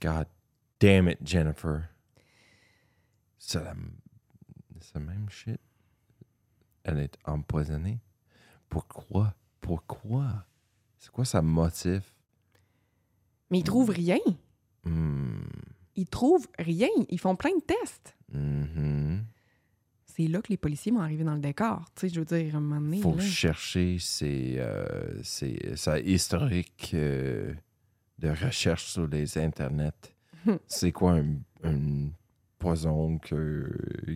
God 0.00 0.26
damn 0.80 1.08
it, 1.08 1.18
Jennifer. 1.22 1.88
C'est 3.38 3.62
la, 3.62 3.74
c'est 4.80 4.94
la 4.94 5.00
même 5.00 5.28
shit. 5.28 5.60
Elle 6.84 6.98
est 6.98 7.16
empoisonnée. 7.24 7.98
Pourquoi? 8.68 9.34
Pourquoi? 9.60 10.46
C'est 10.98 11.10
quoi 11.10 11.24
sa 11.24 11.42
motif? 11.42 12.14
Mais 13.50 13.58
ils 13.60 13.64
trouvent 13.64 13.90
rien. 13.90 14.18
Hmm. 14.84 15.42
Ils 15.96 16.06
trouvent 16.08 16.48
rien. 16.58 16.88
Ils 17.08 17.20
font 17.20 17.36
plein 17.36 17.54
de 17.54 17.62
tests. 17.62 18.16
Mhm. 18.32 19.24
C'est 20.06 20.26
là 20.26 20.42
que 20.42 20.48
les 20.48 20.56
policiers 20.56 20.92
vont 20.92 21.00
arriver 21.00 21.24
dans 21.24 21.34
le 21.34 21.40
décor. 21.40 21.84
Tu 21.94 22.08
sais, 22.08 22.14
je 22.14 22.20
veux 22.20 22.26
dire, 22.26 22.54
à 22.54 22.58
un 22.58 22.60
moment 22.60 22.80
donné, 22.80 23.00
Faut 23.00 23.14
là. 23.16 23.22
chercher 23.22 23.98
ses, 23.98 24.56
euh, 24.58 25.22
ses- 25.22 25.74
sa 25.76 25.98
historique 26.00 26.90
euh, 26.94 27.54
de 28.18 28.28
recherche 28.28 28.84
sur 28.86 29.06
les 29.06 29.38
internets. 29.38 30.14
C'est 30.66 30.92
quoi 30.92 31.12
un, 31.12 31.36
un 31.62 32.08
poison 32.62 33.18
que, 33.18 33.68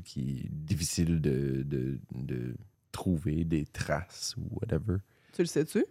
qui 0.04 0.42
est 0.44 0.48
difficile 0.50 1.20
de, 1.20 1.62
de, 1.64 1.98
de 2.14 2.54
trouver 2.92 3.44
des 3.44 3.64
traces 3.66 4.36
ou 4.38 4.42
whatever? 4.60 4.98
Tu 5.32 5.42
le 5.42 5.46
sais-tu? 5.46 5.84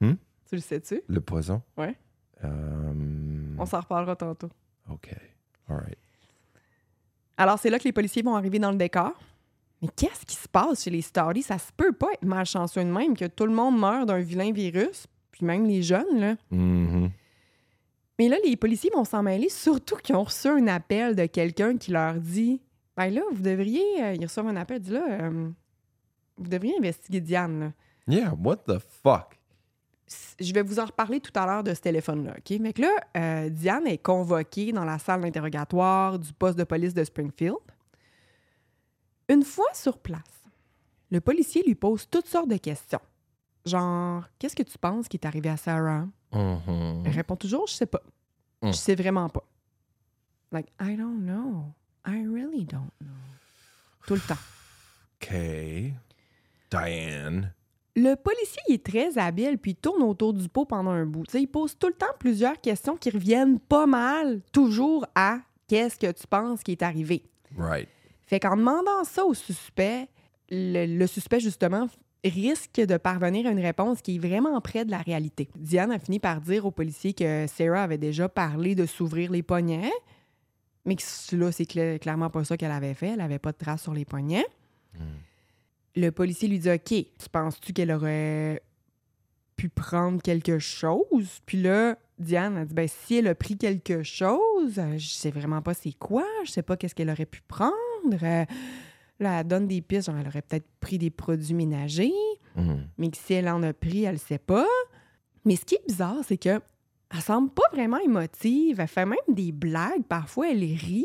Hmm? 0.00 0.14
Tu 0.48 0.54
le 0.56 0.60
sais-tu? 0.60 1.02
Le 1.06 1.20
poison? 1.20 1.62
Ouais. 1.76 1.96
Euh, 2.44 3.56
On 3.58 3.66
s'en 3.66 3.80
reparlera 3.80 4.16
tantôt. 4.16 4.48
OK. 4.90 5.10
All 5.68 5.76
right. 5.76 5.98
Alors, 7.36 7.58
c'est 7.58 7.70
là 7.70 7.78
que 7.78 7.84
les 7.84 7.92
policiers 7.92 8.22
vont 8.22 8.34
arriver 8.34 8.58
dans 8.58 8.70
le 8.70 8.78
décor. 8.78 9.12
Mais 9.82 9.88
qu'est-ce 9.96 10.24
qui 10.26 10.36
se 10.36 10.48
passe 10.48 10.82
chez 10.84 10.90
les 10.90 11.02
Stardys? 11.02 11.42
Ça 11.42 11.58
se 11.58 11.70
peut 11.76 11.92
pas 11.92 12.08
être 12.14 12.24
malchanceux 12.24 12.84
de 12.84 12.90
même 12.90 13.16
que 13.16 13.26
tout 13.26 13.46
le 13.46 13.52
monde 13.54 13.78
meurt 13.78 14.06
d'un 14.08 14.20
vilain 14.20 14.52
virus, 14.52 15.06
puis 15.30 15.44
même 15.46 15.66
les 15.66 15.82
jeunes, 15.82 16.18
là. 16.20 16.36
Mhm. 16.50 17.10
Mais 18.20 18.28
là, 18.28 18.36
les 18.44 18.54
policiers 18.54 18.90
vont 18.92 19.06
s'en 19.06 19.22
mêler, 19.22 19.48
surtout 19.48 19.96
qu'ils 19.96 20.14
ont 20.14 20.24
reçu 20.24 20.46
un 20.46 20.66
appel 20.66 21.16
de 21.16 21.24
quelqu'un 21.24 21.78
qui 21.78 21.90
leur 21.90 22.16
dit 22.16 22.60
Ben 22.94 23.08
là, 23.08 23.22
vous 23.32 23.42
devriez. 23.42 24.04
euh, 24.04 24.12
ils 24.12 24.22
reçoivent 24.22 24.48
un 24.48 24.56
appel, 24.56 24.78
dit 24.78 24.90
là, 24.90 25.06
euh, 25.08 25.48
vous 26.36 26.48
devriez 26.50 26.76
investiguer 26.76 27.22
Diane, 27.22 27.60
là. 27.60 27.72
Yeah, 28.06 28.34
what 28.38 28.58
the 28.66 28.78
fuck? 28.78 29.40
je 30.38 30.52
vais 30.52 30.60
vous 30.60 30.78
en 30.80 30.84
reparler 30.84 31.20
tout 31.20 31.32
à 31.34 31.46
l'heure 31.46 31.64
de 31.64 31.72
ce 31.72 31.80
téléphone-là, 31.80 32.34
OK? 32.36 32.58
Mais 32.60 32.74
que 32.74 32.82
là, 32.82 32.90
euh, 33.16 33.48
Diane 33.48 33.86
est 33.86 33.96
convoquée 33.96 34.70
dans 34.72 34.84
la 34.84 34.98
salle 34.98 35.22
d'interrogatoire 35.22 36.18
du 36.18 36.30
poste 36.34 36.58
de 36.58 36.64
police 36.64 36.92
de 36.92 37.04
Springfield. 37.04 37.56
Une 39.30 39.44
fois 39.44 39.72
sur 39.72 39.96
place, 39.96 40.44
le 41.10 41.22
policier 41.22 41.62
lui 41.62 41.74
pose 41.74 42.06
toutes 42.10 42.26
sortes 42.26 42.50
de 42.50 42.58
questions. 42.58 43.00
Genre, 43.64 44.24
qu'est-ce 44.38 44.56
que 44.56 44.62
tu 44.62 44.76
penses 44.76 45.08
qui 45.08 45.16
est 45.16 45.24
arrivé 45.24 45.48
à 45.48 45.56
Sarah? 45.56 46.06
Mhm. 46.32 47.02
Elle 47.06 47.12
répond 47.12 47.36
toujours, 47.36 47.66
je 47.66 47.74
sais 47.74 47.86
pas. 47.86 48.02
Mm. 48.62 48.68
Je 48.68 48.76
sais 48.76 48.94
vraiment 48.94 49.28
pas. 49.28 49.44
Like, 50.52 50.68
I 50.80 50.96
don't 50.96 51.20
know. 51.24 51.64
I 52.06 52.24
really 52.26 52.64
don't 52.64 52.90
know. 53.00 53.14
Tout 54.06 54.14
le 54.14 54.20
temps. 54.20 54.34
OK. 55.22 55.32
Diane. 56.70 57.52
Le 57.96 58.14
policier 58.14 58.62
il 58.68 58.74
est 58.74 58.86
très 58.86 59.18
habile, 59.18 59.58
puis 59.58 59.72
il 59.72 59.76
tourne 59.76 60.02
autour 60.02 60.32
du 60.32 60.48
pot 60.48 60.64
pendant 60.64 60.90
un 60.92 61.06
bout. 61.06 61.26
Tu 61.26 61.32
sais, 61.32 61.42
il 61.42 61.48
pose 61.48 61.76
tout 61.76 61.88
le 61.88 61.94
temps 61.94 62.06
plusieurs 62.18 62.60
questions 62.60 62.96
qui 62.96 63.10
reviennent 63.10 63.58
pas 63.58 63.86
mal, 63.86 64.40
toujours 64.52 65.04
à 65.14 65.38
qu'est-ce 65.66 65.98
que 65.98 66.10
tu 66.12 66.26
penses 66.26 66.62
qui 66.62 66.72
est 66.72 66.82
arrivé. 66.82 67.24
Right. 67.56 67.88
Fait 68.26 68.38
qu'en 68.38 68.56
demandant 68.56 69.02
ça 69.04 69.24
au 69.24 69.34
suspect, 69.34 70.08
le, 70.50 70.86
le 70.86 71.06
suspect, 71.08 71.40
justement, 71.40 71.88
risque 72.24 72.80
de 72.80 72.96
parvenir 72.96 73.46
à 73.46 73.50
une 73.50 73.60
réponse 73.60 74.02
qui 74.02 74.16
est 74.16 74.18
vraiment 74.18 74.60
près 74.60 74.84
de 74.84 74.90
la 74.90 74.98
réalité. 74.98 75.48
Diane 75.56 75.90
a 75.92 75.98
fini 75.98 76.18
par 76.18 76.40
dire 76.40 76.66
au 76.66 76.70
policier 76.70 77.14
que 77.14 77.46
Sarah 77.46 77.82
avait 77.84 77.98
déjà 77.98 78.28
parlé 78.28 78.74
de 78.74 78.86
s'ouvrir 78.86 79.30
les 79.32 79.42
poignets, 79.42 79.92
mais 80.84 80.96
que 80.96 81.36
là, 81.36 81.52
c'est 81.52 81.64
cla- 81.64 81.98
clairement 81.98 82.30
pas 82.30 82.44
ça 82.44 82.56
qu'elle 82.56 82.70
avait 82.72 82.94
fait. 82.94 83.08
Elle 83.08 83.18
n'avait 83.18 83.38
pas 83.38 83.52
de 83.52 83.56
traces 83.58 83.82
sur 83.82 83.94
les 83.94 84.04
poignets. 84.04 84.46
Le 85.96 86.10
policier 86.10 86.48
lui 86.48 86.58
dit 86.58 86.70
OK, 86.70 86.84
tu 86.88 87.28
penses-tu 87.32 87.72
qu'elle 87.72 87.90
aurait 87.92 88.62
pu 89.56 89.68
prendre 89.68 90.20
quelque 90.22 90.58
chose? 90.58 91.40
Puis 91.46 91.60
là, 91.60 91.96
Diane 92.18 92.56
a 92.58 92.64
dit 92.64 92.74
ben 92.74 92.86
si 92.88 93.16
elle 93.16 93.28
a 93.28 93.34
pris 93.34 93.56
quelque 93.56 94.02
chose, 94.02 94.78
euh, 94.78 94.98
je 94.98 95.08
sais 95.08 95.30
vraiment 95.30 95.62
pas 95.62 95.74
c'est 95.74 95.92
quoi, 95.98 96.24
je 96.44 96.50
sais 96.50 96.62
pas 96.62 96.76
qu'est-ce 96.76 96.94
qu'elle 96.94 97.10
aurait 97.10 97.26
pu 97.26 97.40
prendre. 97.48 97.72
Euh, 98.22 98.44
Là, 99.20 99.40
elle 99.40 99.46
donne 99.46 99.68
des 99.68 99.80
pistes, 99.82 100.06
genre 100.06 100.16
elle 100.18 100.26
aurait 100.26 100.42
peut-être 100.42 100.66
pris 100.80 100.98
des 100.98 101.10
produits 101.10 101.54
ménagers, 101.54 102.12
Mhm. 102.56 102.86
mais 102.98 103.10
que 103.10 103.16
si 103.18 103.34
elle 103.34 103.48
en 103.48 103.62
a 103.62 103.72
pris, 103.72 104.04
elle 104.04 104.12
le 104.14 104.18
sait 104.18 104.38
pas. 104.38 104.66
Mais 105.44 105.56
ce 105.56 105.64
qui 105.64 105.74
est 105.76 105.86
bizarre, 105.86 106.16
c'est 106.26 106.36
que 106.38 106.60
elle 107.12 107.20
semble 107.20 107.50
pas 107.50 107.62
vraiment 107.72 107.98
émotive. 107.98 108.80
Elle 108.80 108.88
fait 108.88 109.06
même 109.06 109.18
des 109.28 109.52
blagues. 109.52 110.04
Parfois, 110.08 110.50
elle 110.50 110.58
rit. 110.60 111.04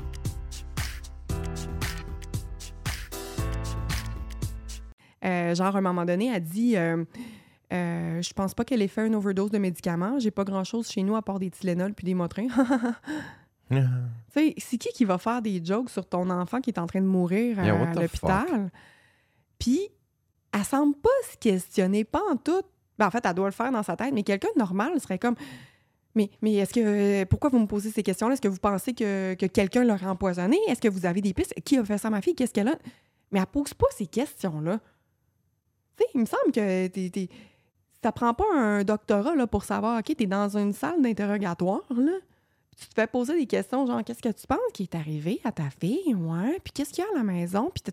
Euh, 5.23 5.55
genre, 5.55 5.75
à 5.75 5.79
un 5.79 5.81
moment 5.81 6.05
donné, 6.05 6.31
elle 6.33 6.43
dit 6.43 6.75
euh, 6.77 7.03
Euh, 7.71 8.21
Je 8.21 8.33
pense 8.33 8.53
pas 8.53 8.65
qu'elle 8.65 8.81
ait 8.81 8.87
fait 8.87 9.05
une 9.05 9.15
overdose 9.15 9.51
de 9.51 9.57
médicaments. 9.57 10.19
J'ai 10.19 10.31
pas 10.31 10.43
grand-chose 10.43 10.89
chez 10.89 11.03
nous 11.03 11.15
à 11.15 11.21
part 11.21 11.39
des 11.39 11.49
Tylenol 11.49 11.93
puis 11.93 12.05
des 12.05 12.13
Motrins. 12.13 12.47
tu 13.69 13.77
sais, 14.33 14.53
c'est 14.57 14.77
qui 14.77 14.89
qui 14.89 15.05
va 15.05 15.17
faire 15.17 15.41
des 15.41 15.63
jokes 15.63 15.89
sur 15.89 16.05
ton 16.05 16.29
enfant 16.29 16.59
qui 16.59 16.71
est 16.71 16.79
en 16.79 16.87
train 16.87 17.01
de 17.01 17.07
mourir 17.07 17.59
à 17.59 17.65
Yeah, 17.65 17.93
l'hôpital? 17.93 18.71
Puis, 19.59 19.89
elle 20.53 20.63
semble 20.63 20.95
pas 20.95 21.09
se 21.31 21.37
questionner, 21.37 22.03
pas 22.03 22.21
en 22.31 22.35
tout. 22.35 22.61
Ben, 22.97 23.07
en 23.07 23.11
fait, 23.11 23.25
elle 23.25 23.33
doit 23.33 23.47
le 23.47 23.53
faire 23.53 23.71
dans 23.71 23.83
sa 23.83 23.95
tête, 23.95 24.13
mais 24.13 24.23
quelqu'un 24.23 24.49
de 24.55 24.59
normal 24.59 24.99
serait 24.99 25.19
comme. 25.19 25.35
Mais, 26.13 26.29
mais 26.41 26.55
est-ce 26.55 26.73
que. 26.73 27.23
Pourquoi 27.25 27.49
vous 27.49 27.59
me 27.59 27.67
posez 27.67 27.91
ces 27.91 28.03
questions-là? 28.03 28.33
Est-ce 28.33 28.41
que 28.41 28.47
vous 28.47 28.59
pensez 28.59 28.93
que, 28.93 29.35
que 29.35 29.45
quelqu'un 29.45 29.83
l'aurait 29.83 30.07
empoisonné? 30.07 30.57
Est-ce 30.67 30.81
que 30.81 30.89
vous 30.89 31.05
avez 31.05 31.21
des 31.21 31.33
pistes? 31.33 31.53
Qui 31.63 31.77
a 31.77 31.85
fait 31.85 31.97
ça 31.97 32.09
à 32.09 32.11
ma 32.11 32.21
fille? 32.21 32.35
Qu'est-ce 32.35 32.53
qu'elle 32.53 32.67
a? 32.67 32.75
Mais 33.31 33.39
elle 33.39 33.45
pose 33.45 33.73
pas 33.73 33.87
ces 33.95 34.07
questions-là. 34.07 34.79
Tu 35.97 36.03
sais, 36.03 36.09
il 36.15 36.21
me 36.21 36.25
semble 36.25 36.51
que 36.53 36.87
t'es. 36.87 37.09
t'es- 37.09 37.29
ça 38.03 38.11
prend 38.11 38.33
pas 38.33 38.45
un 38.55 38.83
doctorat 38.83 39.35
là, 39.35 39.45
pour 39.45 39.63
savoir, 39.63 39.99
OK, 39.99 40.15
t'es 40.17 40.25
dans 40.25 40.57
une 40.57 40.73
salle 40.73 41.01
d'interrogatoire, 41.01 41.83
là. 41.95 42.13
Tu 42.77 42.87
te 42.87 42.93
fais 42.95 43.05
poser 43.05 43.37
des 43.37 43.45
questions, 43.45 43.85
genre, 43.85 44.03
qu'est-ce 44.03 44.23
que 44.23 44.29
tu 44.31 44.47
penses 44.47 44.57
qui 44.73 44.83
est 44.83 44.95
arrivé 44.95 45.39
à 45.43 45.51
ta 45.51 45.69
fille? 45.69 46.15
Ouais. 46.15 46.59
Puis 46.63 46.71
qu'est-ce 46.73 46.91
qu'il 46.93 47.03
y 47.03 47.07
a 47.07 47.11
à 47.11 47.17
la 47.17 47.23
maison? 47.23 47.69
Puis 47.71 47.83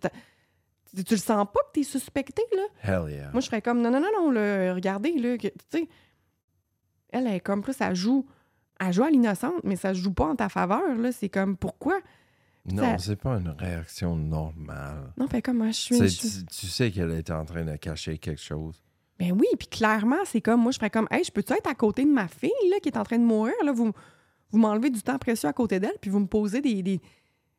Tu, 0.95 1.05
tu 1.05 1.15
le 1.15 1.21
sens 1.21 1.47
pas 1.53 1.61
que 1.67 1.73
t'es 1.75 1.83
suspecté, 1.83 2.43
là? 2.57 2.63
Hell 2.85 3.13
yeah. 3.13 3.31
Moi, 3.33 3.41
je 3.43 3.47
serais 3.47 3.61
comme, 3.61 3.83
non, 3.83 3.91
non, 3.91 4.01
non, 4.01 4.09
non, 4.17 4.31
là, 4.31 4.73
regardez, 4.73 5.13
là, 5.19 5.37
tu 5.37 5.51
sais. 5.71 5.89
Elle 7.11 7.27
elle 7.27 7.35
est 7.35 7.41
comme 7.41 7.61
plus, 7.63 7.75
elle 7.81 7.95
joue, 7.95 8.25
elle 8.81 8.93
joue 8.95 9.03
à 9.05 9.11
l'innocente, 9.11 9.63
mais 9.65 9.77
ça 9.77 9.93
joue 9.93 10.13
pas 10.15 10.27
en 10.27 10.37
ta 10.37 10.49
faveur, 10.49 10.95
là. 10.97 11.13
C'est 11.13 11.29
comme, 11.29 11.57
pourquoi? 11.59 11.99
Non, 12.67 12.83
ça- 12.83 12.99
c'est 12.99 13.17
pas 13.17 13.37
une 13.39 13.49
réaction 13.49 14.17
normale. 14.17 15.13
Non, 15.17 15.27
fait 15.29 15.43
comme, 15.43 15.59
moi, 15.59 15.69
je 15.69 15.73
suis. 15.73 15.99
Tu, 15.99 16.45
tu 16.47 16.67
sais 16.67 16.91
qu'elle 16.91 17.13
était 17.13 17.33
en 17.33 17.45
train 17.45 17.65
de 17.65 17.77
cacher 17.77 18.19
quelque 18.19 18.41
chose. 18.41 18.83
Ben 19.19 19.33
oui, 19.33 19.47
puis 19.59 19.67
clairement, 19.69 20.25
c'est 20.25 20.41
comme, 20.41 20.63
moi, 20.63 20.71
je 20.73 20.77
ferais 20.79 20.91
comme, 20.91 21.09
hey, 21.11 21.25
je 21.25 21.31
peux-tu 21.33 21.53
être 21.53 21.69
à 21.69 21.75
côté 21.75 22.05
de 22.05 22.11
ma 22.11 22.29
fille, 22.29 22.51
là, 22.71 22.79
qui 22.81 22.89
est 22.89 22.97
en 22.97 23.03
train 23.05 23.19
de 23.19 23.25
mourir, 23.25 23.55
là? 23.65 23.73
Vous, 23.73 23.93
vous 24.51 24.59
m'enlevez 24.59 24.91
du 24.91 25.03
temps 25.03 25.19
précieux 25.19 25.49
à 25.49 25.53
côté 25.53 25.81
d'elle, 25.81 25.97
puis 26.01 26.11
vous 26.11 26.21
me 26.21 26.27
posez 26.27 26.61
des. 26.61 26.83
des- 26.83 27.01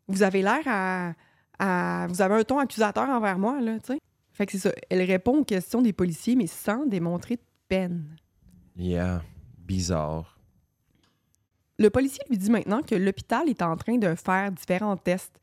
Vous 0.07 0.23
avez 0.23 0.41
l'air 0.41 0.61
à, 0.67 1.13
à- 1.59 2.07
Vous 2.07 2.21
avez 2.21 2.35
un 2.35 2.43
ton 2.43 2.59
accusateur 2.59 3.09
envers 3.09 3.37
moi, 3.37 3.59
là, 3.61 3.79
tu 3.79 3.93
sais. 3.93 3.99
Fait 4.31 4.45
que 4.45 4.53
c'est 4.53 4.59
ça. 4.59 4.71
Elle 4.89 5.01
répond 5.03 5.39
aux 5.39 5.43
questions 5.43 5.81
des 5.81 5.91
policiers, 5.91 6.35
mais 6.37 6.47
sans 6.47 6.85
démontrer 6.85 7.35
de 7.35 7.41
peine. 7.67 8.15
Yeah, 8.77 9.21
bizarre. 9.57 10.38
Le 11.79 11.89
policier 11.89 12.21
lui 12.29 12.37
dit 12.37 12.51
maintenant 12.51 12.81
que 12.83 12.93
l'hôpital 12.95 13.47
est 13.49 13.61
en 13.61 13.75
train 13.77 13.97
de 13.97 14.13
faire 14.15 14.51
différents 14.51 14.97
tests, 14.97 15.39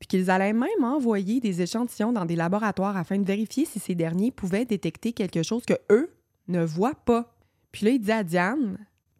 puis 0.00 0.08
qu'ils 0.08 0.28
allaient 0.30 0.52
même 0.52 0.82
envoyer 0.82 1.38
des 1.40 1.62
échantillons 1.62 2.12
dans 2.12 2.24
des 2.24 2.34
laboratoires 2.36 2.96
afin 2.96 3.18
de 3.18 3.24
vérifier 3.24 3.64
si 3.64 3.78
ces 3.78 3.94
derniers 3.94 4.32
pouvaient 4.32 4.64
détecter 4.64 5.12
quelque 5.12 5.42
chose 5.44 5.64
que 5.64 5.74
eux 5.90 6.12
ne 6.48 6.64
voient 6.64 6.96
pas. 6.96 7.32
Puis 7.70 7.86
là, 7.86 7.92
il 7.92 8.00
dit 8.00 8.12
à 8.12 8.24
Diane 8.24 8.76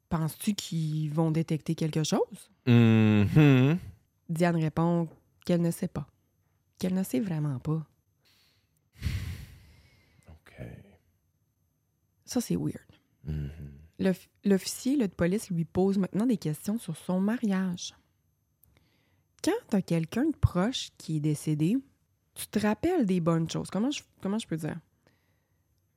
Penses-tu 0.09 0.53
qu'ils 0.55 1.11
vont 1.11 1.31
détecter 1.31 1.75
quelque 1.75 2.03
chose? 2.03 2.51
Mhm. 2.67 3.79
Diane 4.29 4.57
répond 4.57 5.09
qu'elle 5.47 5.63
ne 5.63 5.71
sait 5.71 5.89
pas. 5.89 6.07
Qu'elle 6.79 6.93
ne 6.95 7.03
sait 7.03 7.21
vraiment 7.21 7.59
pas. 7.61 7.83
OK. 10.29 10.55
Ça, 12.25 12.41
c'est 12.41 12.57
weird. 12.57 12.83
Mhm. 13.25 13.51
L'off- 13.51 13.82
L'officier 14.45 14.97
de 14.97 15.07
police 15.07 15.51
lui 15.51 15.65
pose 15.65 15.99
maintenant 15.99 16.27
des 16.27 16.37
questions 16.37 16.79
sur 16.79 16.97
son 16.97 17.21
mariage. 17.21 17.95
Quand 19.45 19.53
tu 19.71 19.77
as 19.77 19.83
quelqu'un 19.83 20.25
de 20.27 20.37
proche 20.37 20.91
qui 20.99 21.17
est 21.17 21.21
décédé, 21.21 21.77
tu 22.35 22.47
te 22.47 22.59
rappelles 22.59 23.07
des 23.07 23.21
bonnes 23.21 23.49
choses. 23.51 23.69
Comment 23.71 23.91
je, 23.91 24.03
comment 24.21 24.39
je 24.39 24.47
peux 24.47 24.57
dire? 24.57 24.79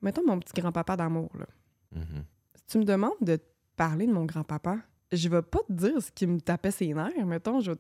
Mettons 0.01 0.25
mon 0.25 0.39
petit 0.39 0.59
grand-papa 0.59 0.95
d'amour. 0.97 1.29
là. 1.37 1.45
Mhm. 1.93 2.25
Si 2.55 2.65
tu 2.67 2.77
me 2.79 2.83
demandes 2.85 3.13
de 3.21 3.37
te 3.37 3.45
parler 3.75 4.07
de 4.07 4.11
mon 4.13 4.25
grand-papa, 4.25 4.79
je 5.11 5.29
vais 5.29 5.41
pas 5.41 5.59
te 5.67 5.73
dire 5.73 6.01
ce 6.01 6.11
qui 6.11 6.27
me 6.27 6.41
tapait 6.41 6.71
ses 6.71 6.93
nerfs, 6.93 7.25
mettons, 7.25 7.59
je 7.61 7.71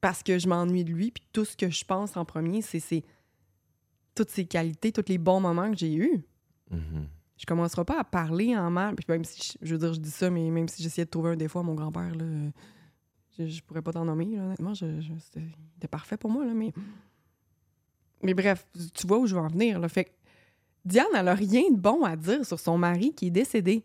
parce 0.00 0.22
que 0.24 0.36
je 0.38 0.48
m'ennuie 0.48 0.82
de 0.84 0.90
lui, 0.90 1.12
puis 1.12 1.22
tout 1.32 1.44
ce 1.44 1.56
que 1.56 1.70
je 1.70 1.84
pense 1.84 2.16
en 2.16 2.24
premier, 2.24 2.60
c'est 2.60 3.04
toutes 4.16 4.30
ses 4.30 4.46
qualités, 4.46 4.90
tous 4.90 5.04
les 5.08 5.18
bons 5.18 5.38
moments 5.40 5.70
que 5.70 5.76
j'ai 5.76 5.94
eus 5.94 6.24
Mhm. 6.70 7.06
Je 7.42 7.46
commencerai 7.46 7.84
pas 7.84 7.98
à 7.98 8.04
parler 8.04 8.56
en 8.56 8.70
mal. 8.70 8.94
Puis 8.94 9.04
même 9.08 9.24
si, 9.24 9.56
je, 9.60 9.66
je 9.66 9.72
veux 9.72 9.78
dire, 9.78 9.92
je 9.92 9.98
dis 9.98 10.12
ça, 10.12 10.30
mais 10.30 10.48
même 10.48 10.68
si 10.68 10.80
j'essayais 10.80 11.04
de 11.04 11.10
trouver 11.10 11.32
un 11.32 11.36
défaut 11.36 11.58
à 11.58 11.64
mon 11.64 11.74
grand-père, 11.74 12.14
là, 12.14 12.24
je, 13.36 13.48
je 13.48 13.62
pourrais 13.64 13.82
pas 13.82 13.92
t'en 13.92 14.04
nommer, 14.04 14.26
là, 14.26 14.44
honnêtement. 14.44 14.74
Je, 14.74 14.86
c'était, 15.18 15.40
il 15.40 15.76
était 15.78 15.88
parfait 15.88 16.16
pour 16.16 16.30
moi, 16.30 16.46
là, 16.46 16.54
mais... 16.54 16.72
Mais 18.22 18.34
bref, 18.34 18.64
tu 18.94 19.08
vois 19.08 19.18
où 19.18 19.26
je 19.26 19.34
veux 19.34 19.40
en 19.40 19.48
venir, 19.48 19.80
là. 19.80 19.88
Fait 19.88 20.04
que 20.04 20.10
Diane, 20.84 21.08
elle 21.16 21.26
a 21.26 21.34
rien 21.34 21.68
de 21.72 21.76
bon 21.76 22.04
à 22.04 22.14
dire 22.14 22.46
sur 22.46 22.60
son 22.60 22.78
mari 22.78 23.12
qui 23.12 23.26
est 23.26 23.30
décédé. 23.30 23.84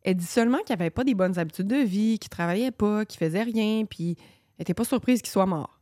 Elle 0.00 0.16
dit 0.16 0.24
seulement 0.24 0.60
qu'il 0.64 0.72
avait 0.72 0.88
pas 0.88 1.04
des 1.04 1.14
bonnes 1.14 1.38
habitudes 1.38 1.68
de 1.68 1.76
vie, 1.76 2.18
qu'il 2.18 2.30
travaillait 2.30 2.70
pas, 2.70 3.04
qu'il 3.04 3.18
faisait 3.18 3.42
rien, 3.42 3.84
puis 3.84 4.16
elle 4.56 4.62
était 4.62 4.72
pas 4.72 4.84
surprise 4.84 5.20
qu'il 5.20 5.30
soit 5.30 5.44
mort. 5.44 5.78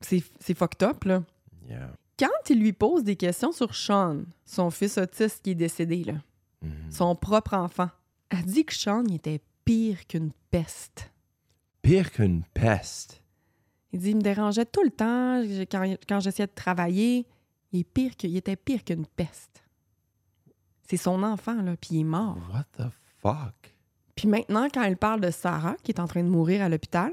C'est, 0.00 0.22
c'est 0.38 0.54
fucked 0.54 0.84
up, 0.84 1.02
là. 1.02 1.24
Yeah. 1.68 1.92
Quand 2.16 2.50
il 2.50 2.60
lui 2.60 2.72
pose 2.72 3.02
des 3.02 3.16
questions 3.16 3.50
sur 3.50 3.74
Sean, 3.74 4.22
son 4.44 4.70
fils 4.70 4.96
autiste 4.96 5.42
qui 5.42 5.50
est 5.50 5.56
décédé, 5.56 6.04
là, 6.04 6.14
Mhm. 6.62 6.90
son 6.90 7.14
propre 7.14 7.54
enfant. 7.54 7.90
Elle 8.30 8.44
dit 8.44 8.64
que 8.64 8.74
Sean 8.74 9.04
il 9.06 9.16
était 9.16 9.40
pire 9.64 10.06
qu'une 10.06 10.32
peste. 10.50 11.12
Pire 11.82 12.10
qu'une 12.10 12.42
peste. 12.54 13.22
Il 13.92 14.00
dit 14.00 14.10
il 14.10 14.16
me 14.16 14.22
dérangeait 14.22 14.66
tout 14.66 14.82
le 14.82 14.90
temps 14.90 15.42
quand, 15.70 15.94
quand 16.08 16.20
j'essayais 16.20 16.46
de 16.46 16.54
travailler. 16.54 17.26
Il, 17.72 17.80
est 17.80 17.84
pire 17.84 18.16
que, 18.16 18.26
il 18.26 18.36
était 18.36 18.56
pire 18.56 18.84
qu'une 18.84 19.06
peste. 19.06 19.62
C'est 20.88 20.96
son 20.96 21.22
enfant, 21.22 21.60
là, 21.60 21.76
puis 21.76 21.90
il 21.92 22.00
est 22.00 22.04
mort. 22.04 22.38
What 22.52 22.64
the 22.78 22.90
fuck? 23.20 23.74
Puis 24.14 24.26
maintenant, 24.26 24.68
quand 24.72 24.82
elle 24.82 24.96
parle 24.96 25.20
de 25.20 25.30
Sarah, 25.30 25.76
qui 25.82 25.92
est 25.92 26.00
en 26.00 26.08
train 26.08 26.22
de 26.22 26.28
mourir 26.28 26.62
à 26.62 26.68
l'hôpital, 26.68 27.12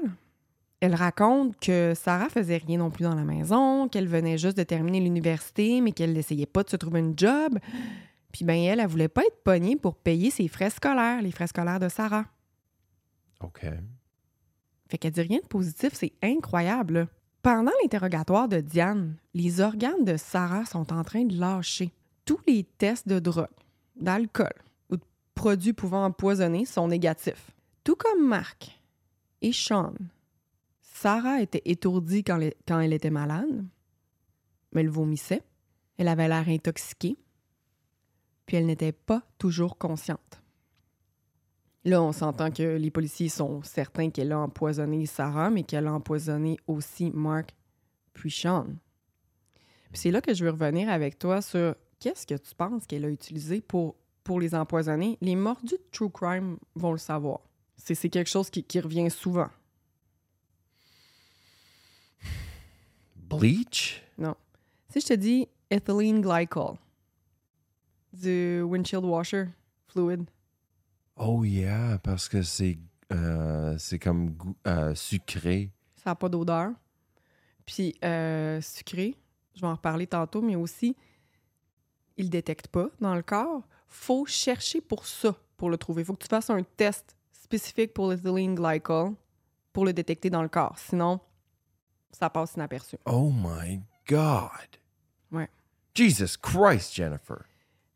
elle 0.80 0.94
raconte 0.94 1.58
que 1.60 1.92
Sarah 1.94 2.28
faisait 2.28 2.56
rien 2.58 2.78
non 2.78 2.90
plus 2.90 3.04
dans 3.04 3.14
la 3.14 3.24
maison, 3.24 3.88
qu'elle 3.88 4.08
venait 4.08 4.38
juste 4.38 4.56
de 4.56 4.62
terminer 4.62 5.00
l'université, 5.00 5.80
mais 5.80 5.92
qu'elle 5.92 6.12
n'essayait 6.12 6.46
pas 6.46 6.62
de 6.62 6.70
se 6.70 6.76
trouver 6.76 7.00
une 7.00 7.16
job. 7.16 7.58
Puis 8.36 8.44
ben 8.44 8.58
elle, 8.58 8.80
elle 8.80 8.86
voulait 8.86 9.08
pas 9.08 9.22
être 9.24 9.42
pognée 9.42 9.76
pour 9.76 9.96
payer 9.96 10.30
ses 10.30 10.46
frais 10.46 10.68
scolaires, 10.68 11.22
les 11.22 11.30
frais 11.30 11.46
scolaires 11.46 11.80
de 11.80 11.88
Sarah. 11.88 12.26
OK. 13.40 13.64
Fait 14.90 14.98
qu'elle 14.98 15.12
dit 15.12 15.22
rien 15.22 15.38
de 15.38 15.46
positif, 15.46 15.94
c'est 15.94 16.12
incroyable. 16.22 16.92
là. 16.94 17.06
Pendant 17.40 17.72
l'interrogatoire 17.82 18.46
de 18.46 18.60
Diane, 18.60 19.16
les 19.32 19.62
organes 19.62 20.04
de 20.04 20.18
Sarah 20.18 20.66
sont 20.66 20.92
en 20.92 21.02
train 21.02 21.24
de 21.24 21.34
lâcher. 21.40 21.94
Tous 22.26 22.38
les 22.46 22.64
tests 22.64 23.08
de 23.08 23.18
drogue, 23.20 23.46
d'alcool 23.98 24.52
ou 24.90 24.98
de 24.98 25.04
produits 25.34 25.72
pouvant 25.72 26.04
empoisonner 26.04 26.66
sont 26.66 26.88
négatifs. 26.88 27.52
Tout 27.84 27.96
comme 27.96 28.28
Marc 28.28 28.78
et 29.40 29.52
Sean. 29.52 29.94
Sarah 30.82 31.40
était 31.40 31.62
étourdie 31.64 32.22
quand, 32.22 32.38
elle- 32.38 32.52
quand 32.68 32.80
elle 32.80 32.92
était 32.92 33.08
malade, 33.08 33.64
mais 34.72 34.82
elle 34.82 34.90
vomissait. 34.90 35.42
Elle 35.96 36.08
avait 36.08 36.28
l'air 36.28 36.46
intoxiquée, 36.50 37.16
puis 38.46 38.56
elle 38.56 38.66
n'était 38.66 38.92
pas 38.92 39.22
toujours 39.38 39.76
consciente. 39.76 40.40
Là, 41.84 42.02
on 42.02 42.12
s'entend 42.12 42.50
que 42.50 42.76
les 42.76 42.90
policiers 42.90 43.28
sont 43.28 43.62
certains 43.62 44.10
qu'elle 44.10 44.32
a 44.32 44.38
empoisonné 44.38 45.06
Sarah, 45.06 45.50
mais 45.50 45.62
qu'elle 45.62 45.86
a 45.86 45.92
empoisonné 45.92 46.56
aussi 46.66 47.10
Mark 47.12 47.54
puis 48.12 48.30
Sean. 48.30 48.66
Puis 49.92 50.00
c'est 50.00 50.10
là 50.10 50.20
que 50.20 50.34
je 50.34 50.44
veux 50.44 50.50
revenir 50.50 50.88
avec 50.88 51.18
toi 51.18 51.40
sur 51.40 51.76
qu'est-ce 52.00 52.26
que 52.26 52.34
tu 52.34 52.54
penses 52.54 52.86
qu'elle 52.86 53.04
a 53.04 53.08
utilisé 53.08 53.60
pour, 53.60 53.94
pour 54.24 54.40
les 54.40 54.54
empoisonner. 54.54 55.16
Les 55.20 55.36
mordus 55.36 55.76
de 55.76 55.84
True 55.92 56.10
Crime 56.10 56.56
vont 56.74 56.92
le 56.92 56.98
savoir. 56.98 57.40
C'est 57.76 57.94
c'est 57.94 58.08
quelque 58.08 58.30
chose 58.30 58.50
qui, 58.50 58.64
qui 58.64 58.80
revient 58.80 59.10
souvent. 59.10 59.50
Bleach? 63.16 64.02
Si 64.90 65.00
je 65.00 65.06
te 65.08 65.12
dis 65.14 65.48
ethylene 65.70 66.22
glycol, 66.22 66.76
du 68.20 68.62
windshield 68.62 69.04
washer 69.04 69.46
fluid, 69.88 70.24
Oh 71.18 71.44
yeah, 71.44 71.98
parce 72.02 72.28
que 72.28 72.42
c'est 72.42 72.78
euh, 73.12 73.76
c'est 73.78 73.98
comme 73.98 74.30
goût- 74.30 74.56
euh, 74.66 74.94
sucré. 74.94 75.70
ça 75.96 76.10
n'a 76.10 76.14
pas 76.14 76.28
d'odeur. 76.28 76.72
Puis 77.64 77.94
euh, 78.04 78.60
sucré, 78.60 79.16
je 79.54 79.60
vais 79.60 79.66
en 79.66 79.74
reparler 79.76 80.06
tantôt, 80.06 80.42
mais 80.42 80.56
aussi, 80.56 80.94
il 82.16 82.26
ne 82.26 82.30
détecte 82.30 82.68
pas 82.68 82.88
dans 83.00 83.14
le 83.14 83.22
corps. 83.22 83.62
faut 83.88 84.26
chercher 84.26 84.80
pour 84.80 85.06
ça, 85.06 85.34
pour 85.56 85.70
le 85.70 85.78
trouver. 85.78 86.02
Il 86.02 86.04
faut 86.04 86.14
que 86.14 86.22
tu 86.22 86.28
fasses 86.28 86.50
un 86.50 86.62
test 86.62 87.16
spécifique 87.32 87.94
pour 87.94 88.10
l'ethylene 88.10 88.54
glycol 88.54 89.14
pour 89.72 89.84
le 89.84 89.92
détecter 89.92 90.28
dans 90.30 90.42
le 90.42 90.48
corps. 90.48 90.78
Sinon, 90.78 91.20
ça 92.12 92.28
passe 92.30 92.54
inaperçu. 92.54 92.96
Oh 93.06 93.30
my 93.34 93.80
God! 94.08 94.50
Ouais. 95.32 95.48
Jesus 95.94 96.36
Christ, 96.40 96.94
Jennifer! 96.94 97.44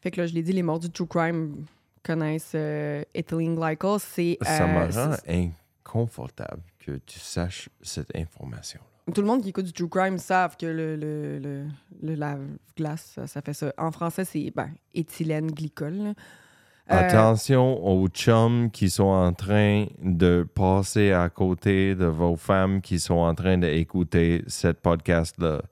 Fait 0.01 0.11
que 0.11 0.21
là, 0.21 0.27
je 0.27 0.35
l'ai 0.35 0.43
dit, 0.43 0.53
les 0.53 0.63
mordus 0.63 0.89
de 0.89 0.93
True 0.93 1.07
Crime 1.07 1.65
connaissent 2.03 2.53
euh, 2.55 3.03
ethylene 3.15 3.55
glycol. 3.57 3.99
C'est, 4.01 4.39
Ça 4.43 4.67
me 4.67 4.79
euh, 4.79 4.91
rend 4.91 5.17
inconfortable 5.29 6.63
que 6.79 6.93
tu 7.07 7.19
saches 7.19 7.69
cette 7.83 8.15
information. 8.17 8.81
Tout 9.15 9.21
le 9.23 9.27
monde 9.27 9.43
qui 9.43 9.49
écoute 9.49 9.67
du 9.67 9.73
True 9.73 9.89
Crime 9.89 10.19
savent 10.19 10.57
que 10.57 10.67
le, 10.67 10.97
le, 10.97 11.39
le, 11.39 11.65
le 12.03 12.15
lave-glace, 12.15 13.13
ça, 13.15 13.27
ça 13.27 13.43
fait 13.43 13.53
ça. 13.55 13.73
En 13.77 13.91
français, 13.91 14.25
c'est 14.25 14.53
ben, 14.55 14.71
éthylène 14.95 15.51
glycol. 15.51 15.93
là. 15.95 16.09
Euh, 16.91 17.09
Attention 17.09 17.85
aux 17.87 18.09
chums 18.09 18.71
qui 18.71 18.91
sont 18.91 19.05
en 19.05 19.33
train 19.33 19.87
de 20.03 20.47
passer 20.55 21.13
à 21.13 21.29
côté 21.29 21.95
de 21.95 22.07
vos 22.07 22.37
femmes 22.37 22.81
qui 22.81 22.99
sont 22.99 23.15
en 23.19 23.35
train 23.35 23.59
d'écouter 23.59 24.43
cette 24.49 24.81
podcast-là. 24.81 25.63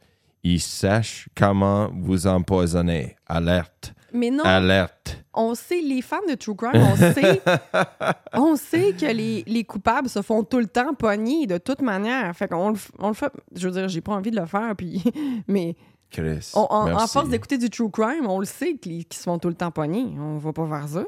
Ils 0.45 0.61
sachent 0.61 1.29
comment 1.37 1.91
vous 1.93 2.27
empoisonner. 2.29 3.17
Alerte. 3.27 3.95
Mais 4.13 4.31
non, 4.31 4.45
Alerte. 4.45 5.23
on 5.35 5.55
sait, 5.55 5.81
les 5.81 6.03
fans 6.03 6.17
de 6.29 6.35
True 6.35 6.55
Crime, 6.57 6.73
on 6.81 6.97
sait, 6.97 7.43
on 8.35 8.57
sait 8.57 8.93
que 8.93 9.07
les, 9.07 9.45
les 9.47 9.65
coupables 9.65 10.09
se 10.09 10.23
font 10.23 10.43
tout 10.45 10.59
le 10.59 10.67
temps 10.67 10.95
pogner 10.95 11.47
de 11.47 11.59
toute 11.59 11.83
manière. 11.83 12.35
Fait 12.37 12.49
qu'on 12.49 12.71
le, 12.71 12.79
on 12.99 13.09
le 13.09 13.15
fait. 13.15 13.33
Je 13.55 13.69
veux 13.69 13.73
dire, 13.75 13.89
j'ai 13.89 14.01
pas 14.01 14.13
envie 14.13 14.31
de 14.31 14.41
le 14.41 14.47
faire, 14.47 14.75
puis, 14.77 15.03
mais 15.49 15.77
Chris. 16.11 16.53
on- 16.55 16.67
en, 16.71 17.07
force 17.07 17.29
d'écouter 17.29 17.59
du 17.59 17.69
True 17.71 17.91
Crime, 17.91 18.27
on 18.27 18.39
le 18.39 18.47
sait 18.47 18.75
qu'ils 18.77 19.05
se 19.13 19.23
font 19.23 19.39
tout 19.39 19.49
le 19.49 19.55
temps 19.55 19.71
pogner. 19.71 20.07
On 20.19 20.39
va 20.39 20.53
pas 20.53 20.67
faire 20.67 20.89
ça. 20.89 21.05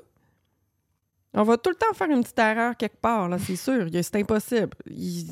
On 1.32 1.44
va 1.44 1.56
tout 1.56 1.70
le 1.70 1.76
temps 1.76 1.92
faire 1.94 2.10
une 2.10 2.22
petite 2.22 2.38
erreur 2.40 2.76
quelque 2.76 3.00
part, 3.00 3.28
là, 3.28 3.38
c'est 3.38 3.54
sûr. 3.56 3.86
C'est 3.92 4.16
impossible. 4.16 4.70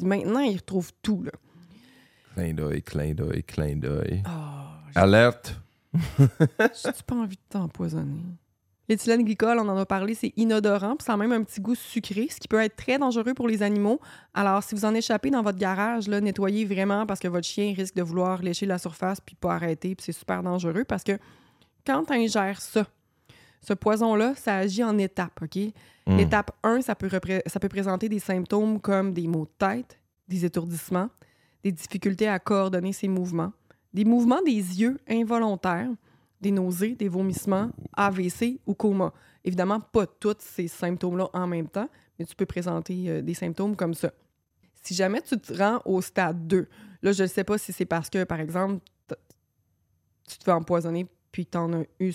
Maintenant, 0.02 0.40
ils 0.40 0.56
retrouvent 0.56 0.92
tout, 1.02 1.24
là. 1.24 1.32
Clin 2.34 2.54
d'œil, 2.54 2.82
clin 2.82 3.14
d'œil, 3.14 3.42
clin 3.42 3.74
d'œil. 3.76 4.22
Ah, 4.24 4.78
Alerte. 4.94 5.60
J'ai 5.94 6.92
pas 7.06 7.14
envie 7.14 7.36
de 7.36 7.42
t'empoisonner? 7.48 8.20
L'éthylène 8.88 9.22
glycol, 9.22 9.58
on 9.58 9.68
en 9.68 9.76
a 9.76 9.84
parlé, 9.84 10.14
c'est 10.14 10.32
inodorant, 10.36 10.96
puis 10.96 11.04
ça 11.04 11.12
a 11.12 11.16
même 11.18 11.32
un 11.32 11.42
petit 11.42 11.60
goût 11.60 11.74
sucré, 11.74 12.28
ce 12.30 12.40
qui 12.40 12.48
peut 12.48 12.62
être 12.62 12.74
très 12.74 12.98
dangereux 12.98 13.34
pour 13.34 13.46
les 13.46 13.62
animaux. 13.62 14.00
Alors, 14.32 14.62
si 14.62 14.74
vous 14.74 14.86
en 14.86 14.94
échappez 14.94 15.30
dans 15.30 15.42
votre 15.42 15.58
garage, 15.58 16.08
là, 16.08 16.22
nettoyez 16.22 16.64
vraiment 16.64 17.04
parce 17.04 17.20
que 17.20 17.28
votre 17.28 17.46
chien 17.46 17.74
risque 17.76 17.94
de 17.96 18.02
vouloir 18.02 18.40
lécher 18.42 18.64
la 18.64 18.78
surface 18.78 19.20
puis 19.20 19.34
pas 19.34 19.54
arrêter, 19.54 19.94
puis 19.94 20.04
c'est 20.04 20.12
super 20.12 20.42
dangereux 20.42 20.84
parce 20.84 21.04
que 21.04 21.18
quand 21.86 22.04
tu 22.06 22.14
ingères 22.14 22.62
ça, 22.62 22.86
ce 23.60 23.74
poison-là, 23.74 24.34
ça 24.36 24.56
agit 24.56 24.82
en 24.82 24.96
étapes, 24.96 25.38
OK? 25.42 25.56
Mm. 26.06 26.16
L'étape 26.16 26.52
1, 26.62 26.80
ça 26.80 26.94
peut, 26.94 27.08
repré- 27.08 27.42
ça 27.46 27.60
peut 27.60 27.68
présenter 27.68 28.08
des 28.08 28.20
symptômes 28.20 28.80
comme 28.80 29.12
des 29.12 29.26
maux 29.26 29.44
de 29.44 29.66
tête, 29.66 29.98
des 30.28 30.46
étourdissements, 30.46 31.10
des 31.62 31.72
difficultés 31.72 32.28
à 32.28 32.38
coordonner 32.38 32.94
ses 32.94 33.08
mouvements, 33.08 33.52
des 33.94 34.04
mouvements 34.04 34.42
des 34.42 34.52
yeux 34.80 34.98
involontaires, 35.08 35.88
des 36.40 36.50
nausées, 36.50 36.94
des 36.94 37.08
vomissements, 37.08 37.70
AVC 37.96 38.60
ou 38.66 38.74
coma. 38.74 39.12
Évidemment, 39.44 39.80
pas 39.80 40.06
tous 40.06 40.36
ces 40.40 40.68
symptômes-là 40.68 41.28
en 41.32 41.46
même 41.46 41.68
temps, 41.68 41.88
mais 42.18 42.24
tu 42.24 42.34
peux 42.36 42.46
présenter 42.46 43.08
euh, 43.10 43.22
des 43.22 43.34
symptômes 43.34 43.74
comme 43.76 43.94
ça. 43.94 44.12
Si 44.82 44.94
jamais 44.94 45.20
tu 45.22 45.38
te 45.38 45.52
rends 45.56 45.80
au 45.84 46.00
stade 46.00 46.46
2, 46.46 46.68
là, 47.02 47.12
je 47.12 47.22
ne 47.22 47.28
sais 47.28 47.44
pas 47.44 47.58
si 47.58 47.72
c'est 47.72 47.84
parce 47.86 48.08
que, 48.10 48.24
par 48.24 48.40
exemple, 48.40 48.78
tu 50.28 50.38
te 50.38 50.44
fais 50.44 50.52
empoisonner 50.52 51.06
puis 51.32 51.46
tu 51.46 51.56
en 51.58 51.72
as 51.72 51.84
eu 52.00 52.12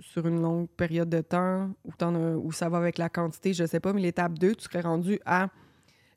sur 0.00 0.26
une 0.26 0.40
longue 0.42 0.68
période 0.68 1.08
de 1.08 1.20
temps 1.20 1.70
ou, 1.84 1.92
t'en 1.96 2.14
as- 2.14 2.36
ou 2.36 2.50
ça 2.52 2.68
va 2.68 2.78
avec 2.78 2.98
la 2.98 3.08
quantité, 3.08 3.52
je 3.54 3.62
ne 3.62 3.68
sais 3.68 3.80
pas, 3.80 3.92
mais 3.92 4.00
l'étape 4.00 4.38
2, 4.38 4.54
tu 4.54 4.64
serais 4.64 4.80
rendu 4.80 5.20
à 5.24 5.48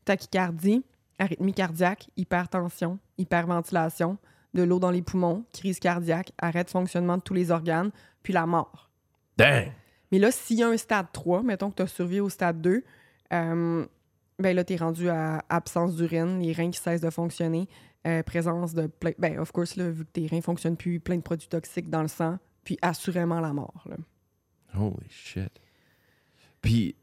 tachycardie, 0.04 0.84
arythmie 1.20 1.54
cardiaque, 1.54 2.08
hypertension, 2.18 3.00
hyperventilation, 3.18 4.18
de 4.56 4.64
l'eau 4.64 4.80
dans 4.80 4.92
les 4.92 5.02
poumons, 5.02 5.46
crise 5.54 5.80
cardiaque, 5.80 6.32
arrêt 6.38 6.64
de 6.64 6.70
fonctionnement 6.70 7.18
de 7.18 7.22
tous 7.22 7.34
les 7.34 7.52
organes, 7.52 7.92
puis 8.24 8.34
la 8.34 8.46
mort. 8.46 8.90
Dang. 9.38 9.72
Mais 10.12 10.20
là, 10.20 10.32
s'il 10.32 10.58
y 10.58 10.64
a 10.64 10.70
un 10.70 10.78
stade 10.78 11.08
3, 11.12 11.44
mettons 11.44 11.70
que 11.70 11.76
tu 11.76 11.82
as 11.84 11.88
survécu 11.88 12.22
au 12.22 12.30
stade 12.30 12.62
2, 12.62 12.84
euh, 13.34 13.86
ben 14.40 14.56
là, 14.56 14.64
tu 14.64 14.74
es 14.74 14.78
rendu 14.78 15.10
à 15.10 15.44
absence 15.50 15.96
d'urine, 15.96 16.40
les 16.40 16.54
reins 16.54 16.72
qui 16.72 16.80
cessent 16.80 17.02
de 17.02 17.10
fonctionner, 17.10 17.68
euh, 18.08 18.24
présence 18.24 18.74
de 18.74 18.88
plein. 18.88 19.12
Ben, 19.18 19.40
of 19.40 19.52
course, 19.52 19.76
là, 19.76 19.90
vu 19.90 20.06
que 20.06 20.12
tes 20.12 20.28
reins 20.28 20.42
fonctionnent 20.42 20.78
plus, 20.78 21.00
plein 21.00 21.18
de 21.18 21.22
produits 21.22 21.48
toxiques 21.48 21.90
dans 21.90 22.02
le 22.02 22.08
sang, 22.08 22.38
puis 22.64 22.78
assurément 22.82 23.40
la 23.40 23.54
mort. 23.54 23.86
là. 23.90 23.98
Holy 24.78 25.10
shit. 25.10 25.52
Puis, 26.62 26.96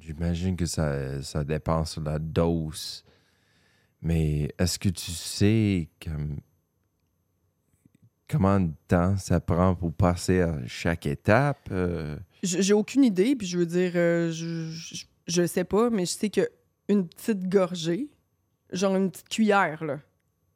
j'imagine 0.00 0.56
que 0.56 0.66
ça, 0.66 1.22
ça 1.22 1.44
dépend 1.44 1.84
sur 1.84 2.02
la 2.02 2.18
dose. 2.18 3.04
Mais 4.02 4.52
est-ce 4.58 4.78
que 4.78 4.88
tu 4.88 5.10
sais 5.10 5.88
comme, 6.02 6.38
combien 8.28 8.60
de 8.60 8.72
temps 8.88 9.16
ça 9.16 9.40
prend 9.40 9.74
pour 9.74 9.92
passer 9.92 10.40
à 10.40 10.58
chaque 10.66 11.06
étape? 11.06 11.68
euh? 11.70 12.16
J'ai 12.42 12.72
aucune 12.72 13.04
idée, 13.04 13.36
puis 13.36 13.46
je 13.46 13.58
veux 13.58 13.66
dire, 13.66 13.92
euh, 13.96 14.30
je, 14.32 14.70
je, 14.70 15.04
je 15.26 15.46
sais 15.46 15.64
pas, 15.64 15.90
mais 15.90 16.06
je 16.06 16.12
sais 16.12 16.30
que 16.30 16.48
une 16.88 17.06
petite 17.06 17.48
gorgée, 17.48 18.08
genre 18.72 18.96
une 18.96 19.10
petite 19.10 19.28
cuillère, 19.28 19.84
là, 19.84 20.00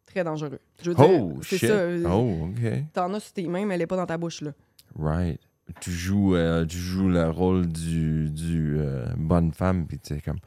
très 0.06 0.24
dangereux. 0.24 0.58
Je 0.82 0.90
veux 0.90 0.96
dire, 0.96 1.06
Oh, 1.06 1.38
c'est 1.42 1.58
shit. 1.58 1.68
ça. 1.68 1.86
Oh, 2.10 2.48
OK. 2.48 2.72
T'en 2.94 3.12
as 3.12 3.20
sur 3.20 3.32
tes 3.34 3.46
mains, 3.46 3.66
mais 3.66 3.74
elle 3.74 3.82
est 3.82 3.86
pas 3.86 3.96
dans 3.96 4.06
ta 4.06 4.16
bouche, 4.16 4.40
là. 4.40 4.52
Right. 4.98 5.40
Tu 5.80 5.90
joues, 5.90 6.34
euh, 6.36 6.64
tu 6.64 6.76
joues 6.78 7.08
le 7.08 7.28
rôle 7.30 7.66
du, 7.66 8.30
du 8.30 8.78
bonne 9.16 9.52
femme, 9.52 9.86
puis 9.86 9.98
tu 9.98 10.14
es 10.14 10.20
comme, 10.20 10.38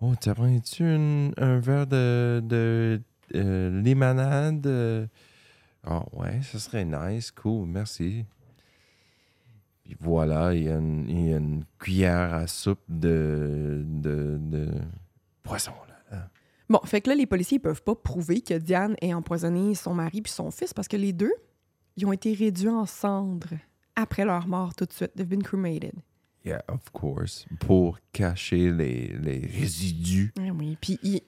oh, 0.00 0.14
t'as 0.20 0.34
pris-tu 0.34 0.84
un, 0.84 1.58
verre 1.58 1.86
de, 1.86 3.00
euh, 3.34 3.82
limonade? 3.82 4.66
euh? 4.66 5.06
Ah 5.84 6.04
ouais, 6.12 6.40
ça 6.42 6.58
serait 6.58 6.84
nice, 6.84 7.30
cool, 7.30 7.68
merci. 7.68 8.24
Puis 9.84 9.96
voilà, 10.00 10.52
il 10.52 10.64
y, 10.64 10.68
a 10.68 10.76
une- 10.78 11.64
cuillère 11.78 12.34
à 12.34 12.46
soupe 12.46 12.80
de, 12.88 13.84
poisson, 15.42 15.72
là. 16.10 16.28
Bon, 16.68 16.80
fait 16.84 17.00
que 17.00 17.10
là, 17.10 17.14
les 17.14 17.26
policiers 17.26 17.58
ils 17.58 17.60
peuvent 17.60 17.84
pas 17.84 17.94
prouver 17.94 18.40
que 18.40 18.54
Diane 18.54 18.96
ait 19.00 19.14
empoisonné 19.14 19.76
son 19.76 19.94
mari 19.94 20.20
puis 20.22 20.32
son 20.32 20.50
fils 20.50 20.74
parce 20.74 20.88
que 20.88 20.96
les 20.96 21.12
deux, 21.12 21.32
ils 21.96 22.04
ont 22.06 22.12
été 22.12 22.32
réduits 22.32 22.68
en 22.68 22.86
cendres 22.86 23.54
après 23.94 24.24
leur 24.24 24.48
mort 24.48 24.74
tout 24.74 24.84
de 24.84 24.92
suite. 24.92 25.12
They've 25.14 25.28
been 25.28 25.44
cremated. 25.44 25.94
Yeah, 26.46 26.62
of 26.68 26.90
course. 26.92 27.44
Pour 27.58 27.98
cacher 28.12 28.70
les, 28.70 29.08
les 29.18 29.40
résidus. 29.40 30.32
Ah 30.38 30.42
oui. 30.56 30.78
Puis, 30.80 30.98
ils- 31.02 31.22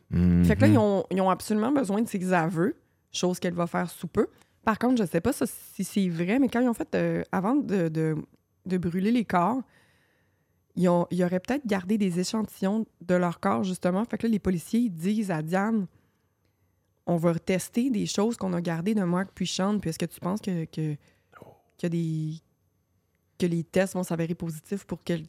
fait 0.44 0.54
que 0.54 0.60
là, 0.62 0.68
ils 0.68 0.78
ont, 0.78 1.04
ils 1.10 1.20
ont 1.20 1.28
absolument 1.30 1.72
besoin 1.72 2.00
de 2.02 2.08
ses 2.08 2.32
aveux, 2.32 2.76
chose 3.10 3.40
qu'elle 3.40 3.54
va 3.54 3.66
faire 3.66 3.90
sous 3.90 4.06
peu. 4.06 4.28
Par 4.64 4.78
contre, 4.78 5.02
je 5.02 5.08
sais 5.08 5.20
pas 5.20 5.32
ça, 5.32 5.44
si 5.46 5.82
c'est 5.82 6.08
vrai, 6.08 6.38
mais 6.38 6.48
quand 6.48 6.60
ils 6.60 6.68
ont 6.68 6.74
fait, 6.74 6.94
euh, 6.94 7.22
avant 7.32 7.56
de, 7.56 7.88
de- 7.88 8.16
de 8.66 8.78
brûler 8.78 9.10
les 9.10 9.24
corps, 9.24 9.60
ils, 10.76 10.88
ont, 10.88 11.06
ils 11.10 11.24
auraient 11.24 11.40
peut-être 11.40 11.66
gardé 11.66 11.98
des 11.98 12.20
échantillons 12.20 12.86
de 13.00 13.14
leur 13.16 13.40
corps, 13.40 13.64
justement. 13.64 14.04
Fait 14.04 14.18
que 14.18 14.26
là, 14.26 14.30
les 14.30 14.38
policiers, 14.38 14.80
ils 14.80 14.90
disent 14.92 15.30
à 15.32 15.42
Diane, 15.42 15.86
on 17.06 17.16
va 17.16 17.34
tester 17.38 17.90
des 17.90 18.06
choses 18.06 18.36
qu'on 18.36 18.52
a 18.52 18.60
gardées 18.60 18.94
de 18.94 19.02
Mark 19.02 19.30
puis 19.34 19.46
Sean, 19.46 19.78
puis 19.80 19.90
est-ce 19.90 19.98
que 19.98 20.04
tu 20.06 20.20
penses 20.20 20.40
que, 20.40 20.64
que, 20.66 20.94
qu'il 21.76 21.82
y 21.82 21.86
a 21.86 21.88
des... 21.88 22.34
que 23.38 23.46
les 23.46 23.64
tests 23.64 23.94
vont 23.94 24.02
s'avérer 24.02 24.34
positifs 24.34 24.84
pour 24.84 25.02
quel- 25.04 25.26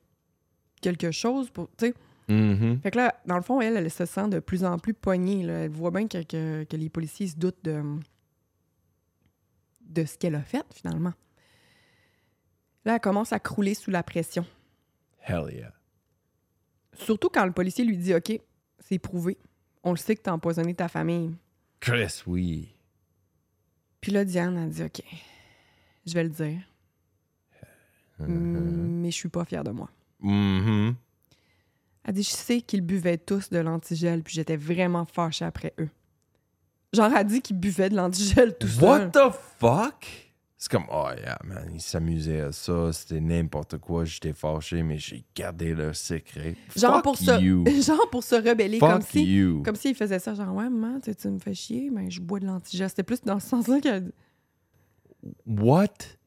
quelque 0.81 1.11
chose, 1.11 1.49
pour, 1.49 1.69
tu 1.77 1.87
sais... 1.87 1.93
Mhm. 2.27 2.79
Fait 2.81 2.91
que 2.91 2.97
là, 2.97 3.19
dans 3.25 3.37
le 3.37 3.41
fond, 3.41 3.59
elle, 3.59 3.75
elle 3.75 3.89
se 3.89 4.05
sent 4.05 4.27
de 4.29 4.39
plus 4.39 4.63
en 4.63 4.77
plus 4.77 4.93
poignée. 4.93 5.41
là. 5.43 5.63
Elle 5.63 5.71
voit 5.71 5.89
bien 5.89 6.07
que, 6.07 6.21
que- 6.21 6.63
que 6.63 6.77
les 6.77 6.87
policiers 6.89 7.27
se 7.27 7.35
doutent 7.35 7.63
de, 7.63 7.81
de 9.81 10.05
ce 10.05 10.15
qu'elle 10.17 10.35
a 10.35 10.43
fait, 10.43 10.63
finalement. 10.73 11.13
Là, 12.85 12.95
elle 12.95 12.99
commence 13.01 13.33
à 13.33 13.39
crouler 13.39 13.73
sous 13.73 13.89
la 13.91 14.03
pression. 14.03 14.45
Hell 15.27 15.45
yeah. 15.51 15.73
Surtout 16.93 17.29
quand 17.29 17.45
le 17.45 17.51
policier 17.51 17.83
lui 17.83 17.97
dit 17.97 18.13
OK, 18.13 18.31
c'est 18.79 18.99
prouvé. 18.99 19.37
On 19.83 19.91
le 19.91 19.97
sait 19.97 20.15
que 20.15 20.21
t'as 20.21 20.31
empoisonné 20.33 20.75
ta 20.75 20.87
famille. 20.87 21.35
Chris, 21.79 22.21
oui. 22.27 22.75
Puis 24.01 24.11
là, 24.11 24.23
Diane 24.23 24.55
a 24.57 24.67
dit 24.67 24.83
OK, 24.83 25.01
je 26.05 26.13
vais 26.13 26.23
le 26.23 26.29
dire, 26.29 26.59
Mhm. 28.27 28.99
mais 29.01 29.11
je 29.11 29.15
suis 29.15 29.29
pas 29.29 29.45
fière 29.45 29.63
de 29.63 29.71
moi. 29.71 29.89
Mhm. 30.21 30.95
Elle 32.03 32.13
dit 32.13 32.23
Je 32.23 32.29
sais 32.29 32.61
qu'ils 32.61 32.81
buvaient 32.81 33.17
tous 33.17 33.49
de 33.49 33.59
l'antigel, 33.59 34.23
puis 34.23 34.33
j'étais 34.35 34.57
vraiment 34.57 35.05
fâchée 35.05 35.45
après 35.45 35.73
eux. 35.79 35.89
Genre, 36.93 37.11
elle 37.15 37.27
dit 37.27 37.41
qu'ils 37.41 37.57
buvaient 37.59 37.89
de 37.89 37.95
l'antigel 37.95 38.57
tout 38.57 38.67
What 38.81 38.99
seul. 38.99 39.11
the 39.11 39.31
fuck? 39.59 40.05
C'est 40.61 40.69
comme, 40.71 40.87
oh 40.91 41.07
yeah, 41.17 41.37
man, 41.45 41.69
ils 41.73 41.79
s'amusaient 41.79 42.41
à 42.41 42.51
ça, 42.51 42.91
c'était 42.91 43.21
n'importe 43.21 43.77
quoi, 43.77 44.03
j'étais 44.03 44.33
fâché, 44.33 44.83
mais 44.83 44.97
j'ai 44.97 45.23
gardé 45.33 45.73
leur 45.73 45.95
secret. 45.95 46.57
Genre 46.75 46.95
Fuck 46.95 47.03
pour, 47.03 47.17
se, 47.17 47.39
you. 47.41 47.63
genre 47.81 48.09
pour 48.09 48.23
se 48.25 48.35
rebeller, 48.35 48.77
comme 48.79 49.01
si, 49.01 49.23
you. 49.23 49.63
comme 49.63 49.77
s'il 49.77 49.95
faisait 49.95 50.19
ça, 50.19 50.33
genre, 50.33 50.53
ouais, 50.53 50.69
maman, 50.69 50.99
tu, 50.99 51.15
tu 51.15 51.29
me 51.29 51.39
fais 51.39 51.53
chier, 51.53 51.89
mais 51.89 52.09
je 52.11 52.19
bois 52.19 52.39
de 52.41 52.45
l'antigel. 52.47 52.89
C'était 52.89 53.03
plus 53.03 53.21
dans 53.21 53.39
ce 53.39 53.47
sens-là 53.47 53.79
que. 53.79 54.11
What? 55.45 56.17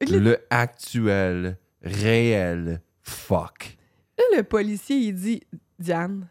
Le... 0.00 0.38
Actuel, 0.50 1.58
réel, 1.82 2.80
fuck. 3.02 3.76
Là, 4.18 4.24
le 4.36 4.42
policier, 4.42 4.96
il 4.96 5.14
dit, 5.14 5.42
Diane, 5.78 6.28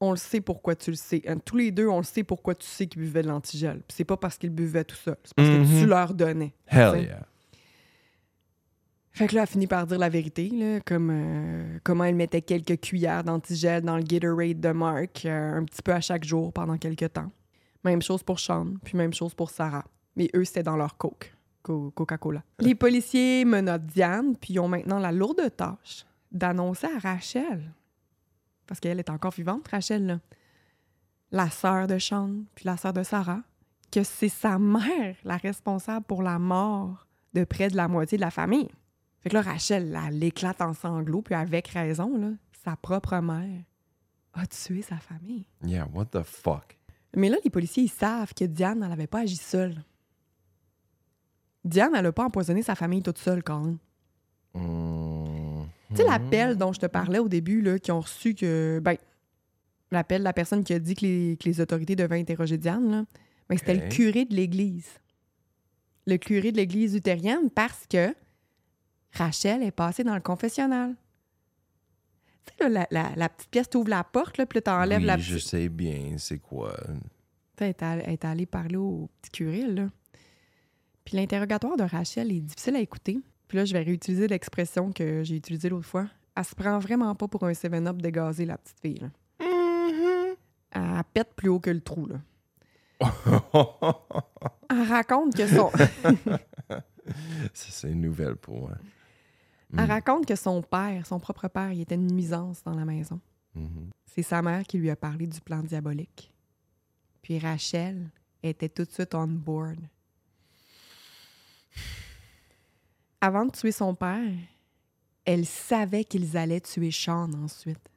on 0.00 0.10
le 0.10 0.16
sait 0.16 0.40
pourquoi 0.40 0.74
tu 0.76 0.90
le 0.90 0.96
sais. 0.96 1.22
Hein, 1.26 1.38
Tous 1.38 1.56
les 1.56 1.70
deux, 1.70 1.86
on 1.88 1.98
le 1.98 2.04
sait 2.04 2.24
pourquoi 2.24 2.54
tu 2.54 2.66
sais 2.66 2.86
qu'ils 2.86 3.00
buvaient 3.02 3.22
de 3.22 3.28
l'antigel. 3.28 3.82
C'est 3.88 4.04
pas 4.04 4.16
parce 4.16 4.36
qu'ils 4.36 4.50
buvaient 4.50 4.84
tout 4.84 4.96
seul, 4.96 5.16
c'est 5.24 5.34
parce 5.34 5.48
que 5.48 5.54
Mhm. 5.58 5.80
tu 5.80 5.86
leur 5.86 6.12
donnais. 6.14 6.54
Hell 6.66 6.90
T'sais. 6.92 7.02
yeah. 7.04 7.26
Fait 9.12 9.28
que 9.28 9.34
là, 9.36 9.42
elle 9.42 9.48
finit 9.48 9.68
par 9.68 9.86
dire 9.86 9.98
la 9.98 10.08
vérité, 10.08 10.48
là, 10.52 10.80
comme 10.80 11.10
euh, 11.12 11.78
comment 11.84 12.02
elle 12.04 12.16
mettait 12.16 12.42
quelques 12.42 12.80
cuillères 12.80 13.22
d'antigel 13.22 13.82
dans 13.82 13.96
le 13.96 14.02
Gatorade 14.02 14.58
de 14.58 14.70
Mark, 14.70 15.24
euh, 15.24 15.54
un 15.54 15.64
petit 15.64 15.82
peu 15.82 15.92
à 15.92 16.00
chaque 16.00 16.24
jour 16.24 16.52
pendant 16.52 16.76
quelques 16.78 17.12
temps. 17.12 17.30
Même 17.84 18.02
chose 18.02 18.24
pour 18.24 18.40
Sean, 18.40 18.74
puis 18.82 18.96
même 18.98 19.14
chose 19.14 19.32
pour 19.34 19.50
Sarah. 19.50 19.84
Mais 20.16 20.28
eux, 20.34 20.44
c'était 20.44 20.64
dans 20.64 20.76
leur 20.76 20.96
Coke, 20.96 21.32
Co- 21.32 21.33
Coca-Cola. 21.64 22.42
Les 22.60 22.74
policiers 22.74 23.44
menottent 23.44 23.86
Diane, 23.86 24.36
puis 24.36 24.54
ils 24.54 24.60
ont 24.60 24.68
maintenant 24.68 24.98
la 24.98 25.12
lourde 25.12 25.42
tâche 25.56 26.04
d'annoncer 26.30 26.86
à 26.86 26.98
Rachel, 26.98 27.72
parce 28.66 28.80
qu'elle 28.80 28.98
est 28.98 29.10
encore 29.10 29.32
vivante, 29.32 29.68
Rachel, 29.68 30.06
là, 30.06 30.20
la 31.30 31.50
sœur 31.50 31.86
de 31.86 31.98
Sean, 31.98 32.44
puis 32.54 32.64
la 32.66 32.76
sœur 32.76 32.92
de 32.92 33.02
Sarah, 33.02 33.42
que 33.90 34.02
c'est 34.02 34.28
sa 34.28 34.58
mère 34.58 35.16
la 35.24 35.36
responsable 35.36 36.04
pour 36.04 36.22
la 36.22 36.38
mort 36.38 37.06
de 37.32 37.44
près 37.44 37.68
de 37.68 37.76
la 37.76 37.88
moitié 37.88 38.18
de 38.18 38.22
la 38.22 38.30
famille. 38.30 38.68
Fait 39.20 39.30
que 39.30 39.34
là, 39.34 39.42
Rachel, 39.42 39.98
elle 40.06 40.22
éclate 40.22 40.60
en 40.60 40.74
sanglots, 40.74 41.22
puis 41.22 41.34
avec 41.34 41.68
raison, 41.68 42.16
là, 42.18 42.30
sa 42.64 42.76
propre 42.76 43.16
mère 43.18 43.62
a 44.34 44.46
tué 44.46 44.82
sa 44.82 44.96
famille. 44.96 45.46
Yeah, 45.64 45.88
what 45.92 46.06
the 46.06 46.22
fuck? 46.22 46.78
Mais 47.16 47.28
là, 47.28 47.36
les 47.44 47.50
policiers, 47.50 47.84
ils 47.84 47.88
savent 47.88 48.34
que 48.34 48.44
Diane, 48.44 48.82
elle 48.82 48.88
n'avait 48.88 49.06
pas 49.06 49.20
agi 49.20 49.36
seule. 49.36 49.82
Diane, 51.64 51.92
elle 51.94 52.02
n'a 52.02 52.12
pas 52.12 52.24
empoisonné 52.24 52.62
sa 52.62 52.74
famille 52.74 53.02
toute 53.02 53.18
seule, 53.18 53.42
quand 53.42 53.60
même. 53.60 53.78
Tu 55.90 55.96
sais, 55.96 56.04
l'appel 56.04 56.56
dont 56.56 56.72
je 56.72 56.80
te 56.80 56.86
parlais 56.86 57.18
au 57.18 57.28
début, 57.28 57.60
là, 57.62 57.78
qui 57.78 57.90
ont 57.92 58.00
reçu 58.00 58.34
que. 58.34 58.80
Ben, 58.82 58.96
l'appel 59.90 60.20
de 60.20 60.24
la 60.24 60.32
personne 60.32 60.64
qui 60.64 60.72
a 60.74 60.78
dit 60.78 60.94
que 60.94 61.04
les, 61.06 61.36
que 61.36 61.48
les 61.48 61.60
autorités 61.60 61.96
devaient 61.96 62.18
interroger 62.20 62.58
Diane, 62.58 62.90
là. 62.90 63.04
Mais 63.48 63.56
c'était 63.58 63.74
le 63.74 63.88
curé 63.90 64.24
de 64.24 64.34
l'église. 64.34 64.88
Le 66.06 66.16
curé 66.16 66.50
de 66.52 66.56
l'église 66.56 66.94
luthérienne 66.94 67.50
parce 67.50 67.86
que 67.86 68.14
Rachel 69.12 69.62
est 69.62 69.70
passée 69.70 70.02
dans 70.04 70.14
le 70.14 70.20
confessionnal. 70.20 70.94
Tu 72.46 72.52
sais, 72.58 72.68
là, 72.68 72.86
la, 72.90 73.02
la- 73.02 73.16
la 73.16 73.28
petite 73.28 73.50
pièce, 73.50 73.70
tu 73.70 73.76
ouvres 73.78 73.88
la 73.90 74.04
porte, 74.04 74.36
là, 74.38 74.46
puis 74.46 74.58
là, 74.58 74.62
t'enlèves 74.62 75.00
oui, 75.00 75.06
la 75.06 75.16
je 75.18 75.38
sais 75.38 75.68
bien 75.68 76.16
c'est 76.18 76.38
quoi. 76.38 76.76
Tu 77.56 77.64
sais, 77.64 77.74
elle 77.80 78.10
est 78.12 78.24
allée 78.24 78.46
parler 78.46 78.76
au 78.76 79.08
petit 79.22 79.30
curé, 79.30 79.66
là. 79.66 79.88
Puis 81.04 81.16
l'interrogatoire 81.16 81.76
de 81.76 81.82
Rachel 81.84 82.30
est 82.32 82.40
difficile 82.40 82.76
à 82.76 82.80
écouter. 82.80 83.20
Puis 83.48 83.58
là, 83.58 83.64
je 83.64 83.72
vais 83.72 83.82
réutiliser 83.82 84.26
l'expression 84.26 84.90
que 84.92 85.22
j'ai 85.22 85.36
utilisée 85.36 85.68
l'autre 85.68 85.86
fois. 85.86 86.06
Elle 86.36 86.44
se 86.44 86.54
prend 86.54 86.78
vraiment 86.78 87.14
pas 87.14 87.28
pour 87.28 87.44
un 87.44 87.52
7-up 87.52 88.00
dégazé, 88.00 88.44
la 88.46 88.58
petite 88.58 88.80
fille, 88.80 88.98
là. 89.00 89.08
Elle 90.76 91.04
pète 91.12 91.34
plus 91.34 91.48
haut 91.48 91.60
que 91.60 91.70
le 91.70 91.80
trou, 91.80 92.06
là. 92.06 92.16
Elle 94.70 94.82
raconte 94.88 95.34
que 95.36 95.46
son... 95.46 95.70
Ça, 97.52 97.66
c'est 97.70 97.90
une 97.90 98.00
nouvelle 98.00 98.36
pour 98.36 98.60
moi. 98.60 98.72
Elle 99.76 99.84
Mm. 99.86 99.90
raconte 99.90 100.26
que 100.26 100.36
son 100.36 100.62
père, 100.62 101.04
son 101.06 101.18
propre 101.18 101.48
père, 101.48 101.72
il 101.72 101.80
était 101.80 101.96
une 101.96 102.06
nuisance 102.12 102.62
dans 102.62 102.74
la 102.74 102.84
maison. 102.84 103.20
Mhm. 103.54 103.90
C'est 104.06 104.22
sa 104.22 104.40
mère 104.40 104.62
qui 104.64 104.78
lui 104.78 104.88
a 104.90 104.96
parlé 104.96 105.26
du 105.26 105.40
plan 105.40 105.62
diabolique. 105.62 106.32
Puis 107.22 107.38
Rachel 107.38 108.10
était 108.42 108.68
tout 108.68 108.84
de 108.84 108.90
suite 108.90 109.14
on 109.14 109.26
board. 109.26 109.78
Avant 113.24 113.46
de 113.46 113.52
tuer 113.52 113.72
son 113.72 113.94
père, 113.94 114.34
elle 115.24 115.46
savait 115.46 116.04
qu'ils 116.04 116.36
allaient 116.36 116.60
tuer 116.60 116.90
Sean 116.90 117.32
ensuite. 117.32 117.88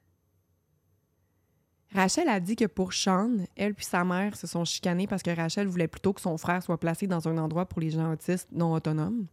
Rachel 1.92 2.30
a 2.30 2.40
dit 2.40 2.56
que 2.56 2.64
pour 2.64 2.94
Sean, 2.94 3.44
elle 3.54 3.74
puis 3.74 3.84
sa 3.84 4.04
mère 4.04 4.36
se 4.36 4.46
sont 4.46 4.64
chicanés 4.64 5.06
parce 5.06 5.22
que 5.22 5.28
Rachel 5.28 5.66
voulait 5.66 5.86
plutôt 5.86 6.14
que 6.14 6.22
son 6.22 6.38
frère 6.38 6.62
soit 6.62 6.80
placé 6.80 7.06
dans 7.06 7.28
un 7.28 7.36
endroit 7.36 7.66
pour 7.66 7.82
les 7.82 7.90
gens 7.90 8.10
autistes 8.10 8.48
non 8.52 8.72
autonomes. 8.72 9.26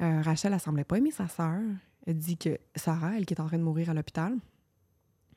Euh, 0.00 0.22
Rachel, 0.22 0.52
elle 0.52 0.58
semblait 0.58 0.82
pas 0.82 0.98
aimer 0.98 1.12
sa 1.12 1.28
sœur. 1.28 1.60
Elle 2.08 2.18
dit 2.18 2.36
que 2.36 2.58
Sarah, 2.74 3.16
elle 3.16 3.26
qui 3.26 3.34
est 3.34 3.40
en 3.40 3.46
train 3.46 3.58
de 3.58 3.62
mourir 3.62 3.90
à 3.90 3.94
l'hôpital, 3.94 4.34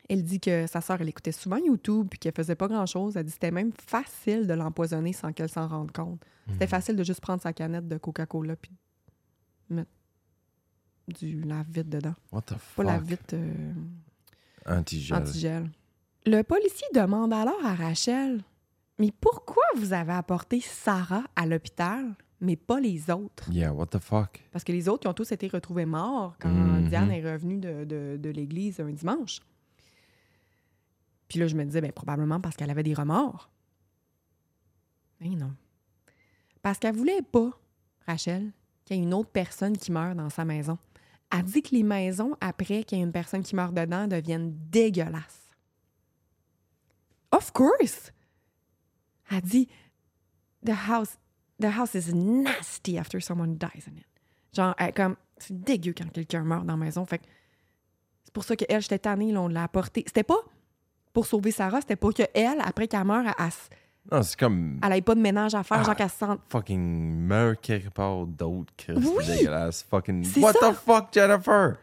elle 0.10 0.24
dit 0.24 0.39
que 0.39 0.65
sa 0.65 0.82
sœur, 0.82 1.00
elle 1.00 1.10
écoutait 1.10 1.32
souvent 1.32 1.58
YouTube 1.58 2.08
puis 2.10 2.18
qu'elle 2.18 2.34
faisait 2.34 2.56
pas 2.56 2.68
grand-chose. 2.68 3.18
Elle 3.18 3.26
dit 3.26 3.30
que 3.30 3.36
c'était 3.36 3.52
même 3.52 3.72
facile 3.86 4.48
de 4.48 4.54
l'empoisonner 4.56 5.13
sans 5.13 5.32
qu'elle 5.32 5.50
s'en 5.50 5.68
rende 5.68 5.91
compte. 5.91 6.26
C'était 6.50 6.65
facile 6.65 6.96
de 6.96 7.04
juste 7.04 7.22
prendre 7.22 7.44
sa 7.44 7.54
canette 7.54 7.88
de 7.88 8.00
Coca-Cola 8.00 8.56
puis 8.56 8.72
mettre 9.69 9.89
du 11.08 11.41
lave-vite 11.41 11.89
dedans. 11.89 12.15
What 12.32 12.41
the 12.43 12.54
Pas 12.54 12.58
fuck? 12.60 12.86
lave-vite 12.86 13.34
euh, 13.34 13.73
Antigel. 14.65 15.17
antigel. 15.17 15.71
Le 16.25 16.41
policier 16.41 16.88
demande 16.93 17.34
alors 17.34 17.63
à 17.63 17.75
Rachel 17.75 18.43
Mais 18.97 19.12
pourquoi 19.21 19.63
vous 19.75 19.93
avez 19.93 20.13
apporté 20.13 20.62
Sarah 20.62 21.23
à 21.36 21.45
l'hôpital, 21.45 22.15
mais 22.41 22.56
pas 22.56 22.80
les 22.80 23.10
autres 23.12 23.51
Yeah, 23.51 23.71
what 23.73 23.88
the 23.88 23.99
fuck? 23.99 24.41
Parce 24.51 24.63
que 24.63 24.71
les 24.71 24.88
autres, 24.89 25.06
ils 25.06 25.10
ont 25.10 25.13
tous 25.13 25.32
été 25.32 25.47
retrouvés 25.47 25.86
morts 25.86 26.36
quand 26.39 26.49
Mhm. 26.49 26.88
Diane 26.89 27.12
est 27.12 27.21
revenue 27.34 27.58
de, 27.58 27.84
de- 27.84 28.17
de 28.19 28.30
l'église 28.30 28.80
un 28.80 28.91
dimanche. 28.91 29.41
Puis 31.28 31.39
là, 31.39 31.47
je 31.47 31.56
me 31.56 31.63
disais, 31.65 31.82
ben, 31.82 31.91
probablement 31.91 32.39
parce 32.39 32.56
qu'elle 32.56 32.69
avait 32.69 32.84
des 32.84 32.93
remords. 32.93 33.49
Mais 35.19 35.30
non. 35.30 35.54
Parce 36.62 36.80
qu'elle 36.80 36.95
voulait 36.95 37.21
pas, 37.21 37.51
Rachel, 38.08 38.51
qu'il 38.86 38.98
y 38.98 39.00
ait 39.00 39.04
une 39.04 39.13
autre 39.13 39.32
personne 39.32 39.78
qui 39.78 39.91
meurt 39.91 40.15
dans 40.15 40.30
sa 40.30 40.45
maison. 40.45 40.78
Elle 41.32 41.43
dit 41.43 41.62
que 41.62 41.76
les 41.76 41.84
maisons, 41.84 42.38
après 42.39 42.84
qu'il 42.84 43.00
y 43.00 43.02
ait 43.02 43.04
une 43.04 43.12
personne 43.12 43.43
qui 43.43 43.56
meurt 43.56 43.74
dedans, 43.74 44.08
deviennent 44.08 44.56
dégueulasses. 44.69 45.50
Of 47.32 47.52
course! 47.52 48.12
Elle 49.30 49.41
dit, 49.41 49.67
the 50.63 50.74
house, 50.88 51.17
the 51.60 51.65
house 51.65 51.95
is 51.95 52.13
nasty 52.13 52.98
after 52.98 53.19
someone 53.19 53.58
dies 53.58 53.88
in 53.88 53.98
it. 53.98 54.06
Genre, 54.56 54.76
elle, 54.78 54.93
comme, 54.93 55.15
c'est 55.38 55.60
dégueu 55.60 55.93
quand 55.98 56.10
quelqu'un 56.12 56.43
meurt 56.43 56.65
dans 56.65 56.78
la 56.78 56.86
maison. 56.86 57.06
C'est 57.10 58.34
pour 58.34 58.43
ça 58.43 58.56
qu'elle, 58.56 58.82
j'étais 58.82 59.00
tannée, 59.00 59.32
là, 59.32 59.41
on 59.41 59.48
l'a 59.48 59.63
apporté. 59.63 60.04
C'était 60.06 60.24
pas 60.24 60.39
pour 61.12 61.26
sauver 61.26 61.52
Sarah, 61.52 61.82
c'était 61.82 61.95
pour 61.95 62.13
qu'elle, 62.13 62.62
après 62.62 62.88
qu'elle 62.88 63.04
meure, 63.06 63.26
elle, 63.26 63.34
elle, 63.39 63.52
Non, 64.12 64.22
c'est 64.22 64.38
comme 64.39 64.80
elle 64.84 64.94
ait 64.94 65.02
pas 65.02 65.15
de 65.15 65.20
ménage 65.22 65.56
à 65.56 65.63
faire, 65.63 65.78
Ah. 65.80 65.84
genre 65.84 65.96
qu'elle 65.96 66.10
se 66.10 66.18
sente. 66.18 66.39
fucking 66.50 66.80
meurt 67.26 67.60
quelque 67.62 67.89
part 67.89 68.26
d'autre. 68.28 68.72
Christ, 68.78 69.00
Oui! 69.18 69.26
dégueulasse. 69.26 69.84
Fucking. 69.89 70.24
What 70.41 70.54
ça. 70.54 70.72
the 70.72 70.76
fuck, 70.76 71.08
Jennifer? 71.12 71.78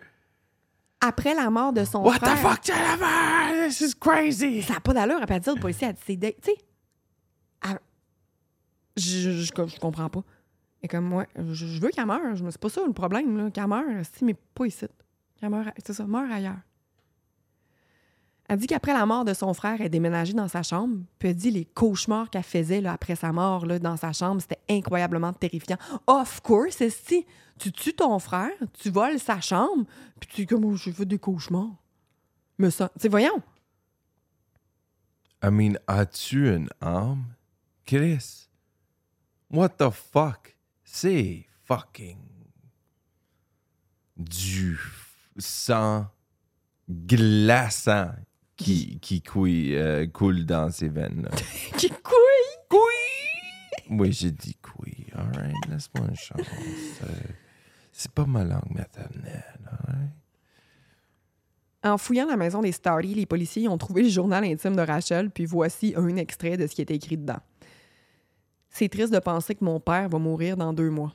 Après 1.01 1.35
la 1.35 1.51
mort 1.51 1.73
de 1.73 1.85
son 1.85 1.99
What 2.05 2.15
frère. 2.19 2.35
the 2.35 2.39
fuck, 2.39 2.65
Jennifer? 2.65 3.67
This 3.69 3.81
is 3.81 3.95
crazy. 3.99 4.63
Ça 4.63 4.75
n'a 4.75 4.81
pas 4.81 4.95
d'allure. 4.95 5.19
Elle 5.21 5.27
peut 5.27 5.41
dire 5.41 5.53
au 5.53 5.57
policier, 5.57 5.89
elle 5.89 5.95
dit, 5.95 6.01
c'est 6.07 6.37
Tu 6.41 6.53
sais, 6.53 6.57
elle- 7.65 7.79
je, 8.97 9.03
je, 9.03 9.31
je- 9.33 9.67
je 9.75 9.81
comprends 9.81 10.09
pas. 10.09 10.23
Et 10.81 10.89
comme 10.89 11.05
moi, 11.05 11.27
je, 11.37 11.53
je 11.67 11.81
veux 11.81 11.89
qu'elle 11.91 12.07
meure. 12.07 12.21
C'est 12.51 12.59
pas 12.61 12.69
ça 12.69 12.83
le 12.87 12.93
problème, 12.93 13.37
là. 13.37 13.51
Qu'elle 13.51 13.67
meure, 13.67 13.85
si, 14.17 14.25
mais 14.25 14.35
pas 14.55 14.67
ici. 14.67 14.87
Qu'elle 15.41 15.51
meure, 15.51 15.67
c'est 15.85 15.93
ça, 15.93 16.05
meure 16.07 16.31
ailleurs. 16.31 16.57
Elle 18.53 18.59
dit 18.59 18.67
qu'après 18.67 18.93
la 18.93 19.07
mort 19.07 19.25
de 19.25 19.33
son 19.33 19.55
frère, 19.55 19.81
elle 19.81 19.89
déménagée 19.89 20.35
dans 20.35 20.47
sa 20.47 20.63
chambre. 20.63 20.99
Puis 21.19 21.31
elle 21.31 21.35
dit 21.35 21.51
les 21.51 21.65
cauchemars 21.65 22.29
qu'elle 22.29 22.43
faisait 22.43 22.83
là, 22.83 22.93
après 22.93 23.17
sa 23.17 23.33
mort 23.33 23.65
là, 23.65 23.79
dans 23.79 23.97
sa 23.97 24.13
chambre, 24.13 24.43
c'était 24.43 24.61
incroyablement 24.69 25.33
terrifiant. 25.33 25.79
Of 26.07 26.43
course, 26.43 26.87
si 26.91 27.25
tu 27.59 27.73
tues 27.73 27.95
ton 27.95 28.19
frère, 28.19 28.53
tu 28.75 28.91
voles 28.91 29.19
sa 29.19 29.41
chambre, 29.41 29.87
puis 30.21 30.29
tu 30.31 30.43
es 30.43 30.47
comme, 30.47 30.67
oh, 30.67 30.77
j'ai 30.77 30.93
fait 30.93 31.07
des 31.07 31.19
cauchemars. 31.19 31.83
Mais 32.59 32.71
ça, 32.71 32.91
tu 33.01 33.09
voyons. 33.09 33.41
I 35.43 35.49
mean, 35.51 35.79
as-tu 35.87 36.55
une 36.55 36.69
âme? 36.83 37.25
Chris? 37.87 38.51
What 39.51 39.71
the 39.79 39.89
fuck? 39.89 40.55
C'est 40.85 41.47
fucking 41.65 42.19
du 44.15 44.79
sang 45.39 46.05
glaçant 46.87 48.11
qui, 48.63 48.99
qui 49.01 49.23
couille, 49.23 49.77
euh, 49.77 50.07
coule 50.07 50.45
dans 50.45 50.71
ses 50.71 50.89
veines. 50.89 51.29
Qui 51.77 51.89
couille! 51.89 52.23
oui, 53.91 54.13
j'ai 54.13 54.31
dit 54.31 54.55
couille. 54.55 55.07
Alright, 55.15 55.55
laisse-moi 55.69 56.07
une 56.09 56.17
chance. 56.17 56.41
Euh, 57.03 57.07
c'est 57.93 58.11
pas 58.11 58.25
ma 58.25 58.45
langue 58.45 58.71
maternelle. 58.71 59.45
En 61.85 61.99
fouillant 61.99 62.27
la 62.27 62.37
maison 62.37 62.61
des 62.61 62.73
Stardy, 62.73 63.15
les 63.15 63.27
policiers 63.27 63.69
ont 63.69 63.77
trouvé 63.77 64.03
le 64.03 64.09
journal 64.09 64.45
intime 64.45 64.77
de 64.77 64.83
Rachel, 64.83 65.31
puis 65.31 65.47
voici 65.47 65.95
un 65.97 66.17
extrait 66.17 66.57
de 66.57 66.67
ce 66.67 66.75
qui 66.75 66.83
était 66.83 66.95
écrit 66.95 67.19
dedans. 67.19 67.41
C'est 68.71 68.89
triste 68.89 69.13
de 69.13 69.19
penser 69.19 69.55
que 69.55 69.65
mon 69.65 69.81
père 69.81 70.09
va 70.09 70.19
mourir 70.19 70.57
dans 70.57 70.73
deux 70.73 70.91
mois. 70.91 71.13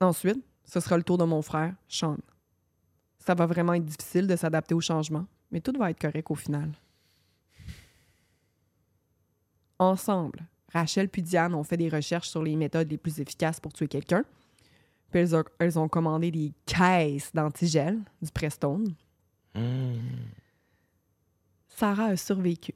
Ensuite, 0.00 0.44
ce 0.64 0.78
sera 0.78 0.96
le 0.96 1.02
tour 1.02 1.18
de 1.18 1.24
mon 1.24 1.42
frère, 1.42 1.74
Sean. 1.88 2.18
Ça 3.18 3.34
va 3.34 3.46
vraiment 3.46 3.74
être 3.74 3.84
difficile 3.84 4.26
de 4.26 4.36
s'adapter 4.36 4.74
au 4.74 4.80
changement, 4.80 5.26
mais 5.50 5.60
tout 5.60 5.72
va 5.78 5.90
être 5.90 6.00
correct 6.00 6.30
au 6.30 6.34
final. 6.34 6.72
Ensemble, 9.78 10.46
Rachel 10.72 11.08
puis 11.08 11.22
Diane 11.22 11.54
ont 11.54 11.64
fait 11.64 11.76
des 11.76 11.88
recherches 11.88 12.28
sur 12.28 12.42
les 12.42 12.54
méthodes 12.54 12.90
les 12.90 12.98
plus 12.98 13.20
efficaces 13.20 13.60
pour 13.60 13.72
tuer 13.72 13.88
quelqu'un. 13.88 14.24
Puis 15.10 15.20
elles 15.20 15.34
ont, 15.34 15.44
elles 15.58 15.78
ont 15.78 15.88
commandé 15.88 16.30
des 16.30 16.52
caisses 16.66 17.32
d'antigel, 17.34 17.98
du 18.22 18.30
Prestone. 18.30 18.94
Mm. 19.54 19.98
Sarah 21.68 22.06
a 22.06 22.16
survécu. 22.16 22.74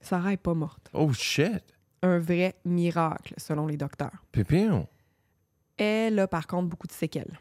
Sarah 0.00 0.32
est 0.32 0.38
pas 0.38 0.54
morte. 0.54 0.88
Oh 0.94 1.12
shit! 1.12 1.62
Un 2.02 2.18
vrai 2.18 2.54
miracle, 2.64 3.34
selon 3.36 3.66
les 3.66 3.76
docteurs. 3.76 4.24
Pipion! 4.32 4.88
Elle 5.76 6.18
a 6.18 6.28
par 6.28 6.46
contre 6.46 6.68
beaucoup 6.68 6.86
de 6.86 6.92
séquelles. 6.92 7.38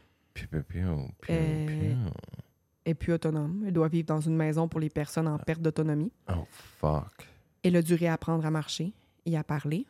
Euh, 1.30 1.96
est 2.90 2.96
plus 2.96 3.14
autonome. 3.14 3.64
Elle 3.66 3.74
doit 3.74 3.88
vivre 3.88 4.08
dans 4.08 4.22
une 4.22 4.36
maison 4.36 4.68
pour 4.68 4.80
les 4.80 4.90
personnes 4.90 5.28
en 5.28 5.38
perte 5.38 5.62
d'autonomie. 5.62 6.12
Oh 6.30 6.46
fuck. 6.52 7.28
Elle 7.64 7.76
a 7.76 7.82
dû 7.82 7.94
réapprendre 7.96 8.46
à 8.46 8.52
marcher 8.52 8.94
et 9.26 9.38
à 9.38 9.44
parler. 9.44 9.86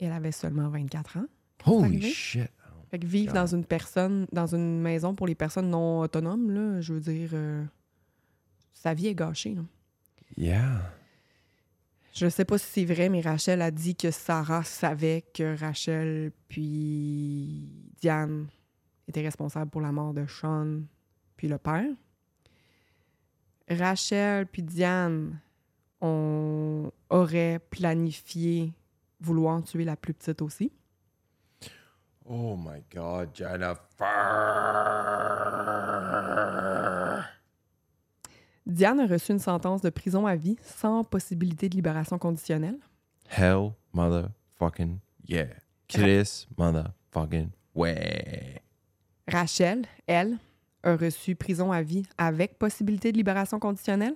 Elle 0.00 0.12
avait 0.12 0.32
seulement 0.32 0.68
24 0.68 1.18
ans. 1.18 1.26
Holy 1.66 2.02
shit! 2.12 2.50
Fait 2.90 2.98
que 2.98 3.06
vivre 3.06 3.32
God. 3.32 3.42
dans 3.42 3.46
une 3.46 3.64
personne, 3.64 4.26
dans 4.32 4.54
une 4.54 4.80
maison 4.80 5.14
pour 5.14 5.26
les 5.26 5.34
personnes 5.34 5.68
non 5.68 6.00
autonomes, 6.00 6.50
là, 6.50 6.80
je 6.80 6.94
veux 6.94 7.00
dire, 7.00 7.30
euh, 7.34 7.62
sa 8.72 8.94
vie 8.94 9.08
est 9.08 9.14
gâchée. 9.14 9.54
là. 9.54 9.62
Yeah. 10.36 10.92
Je 12.14 12.28
sais 12.28 12.44
pas 12.44 12.58
si 12.58 12.66
c'est 12.66 12.84
vrai, 12.84 13.08
mais 13.08 13.20
Rachel 13.20 13.62
a 13.62 13.70
dit 13.70 13.94
que 13.94 14.10
Sarah 14.10 14.64
savait 14.64 15.24
que 15.34 15.58
Rachel 15.58 16.32
puis 16.48 17.68
Diane 18.00 18.48
étaient 19.06 19.22
responsables 19.22 19.70
pour 19.70 19.80
la 19.80 19.92
mort 19.92 20.14
de 20.14 20.26
Sean 20.26 20.80
puis 21.36 21.48
le 21.48 21.58
père. 21.58 21.86
Rachel 23.70 24.46
puis 24.46 24.62
Diane 24.62 25.38
on 26.00 26.90
aurait 27.10 27.60
planifié 27.70 28.72
vouloir 29.20 29.62
tuer 29.62 29.84
la 29.84 29.96
plus 29.96 30.14
petite 30.14 30.42
aussi. 30.42 30.70
Oh 32.24 32.56
my 32.56 32.82
god, 32.94 33.30
Jennifer! 33.34 33.78
Diane 38.66 39.00
a 39.00 39.06
reçu 39.06 39.32
une 39.32 39.38
sentence 39.38 39.80
de 39.80 39.88
prison 39.88 40.26
à 40.26 40.36
vie 40.36 40.58
sans 40.62 41.02
possibilité 41.02 41.70
de 41.70 41.74
libération 41.74 42.18
conditionnelle. 42.18 42.78
Hell 43.30 43.72
motherfucking 43.94 44.98
yeah. 45.26 45.48
Chris 45.88 46.46
motherfucking 46.58 47.48
ouais. 47.74 48.62
Rachel, 49.26 49.86
elle, 50.06 50.38
a 50.82 50.96
reçu 50.96 51.34
prison 51.34 51.72
à 51.72 51.82
vie 51.82 52.06
avec 52.16 52.58
possibilité 52.58 53.12
de 53.12 53.16
libération 53.16 53.58
conditionnelle. 53.58 54.14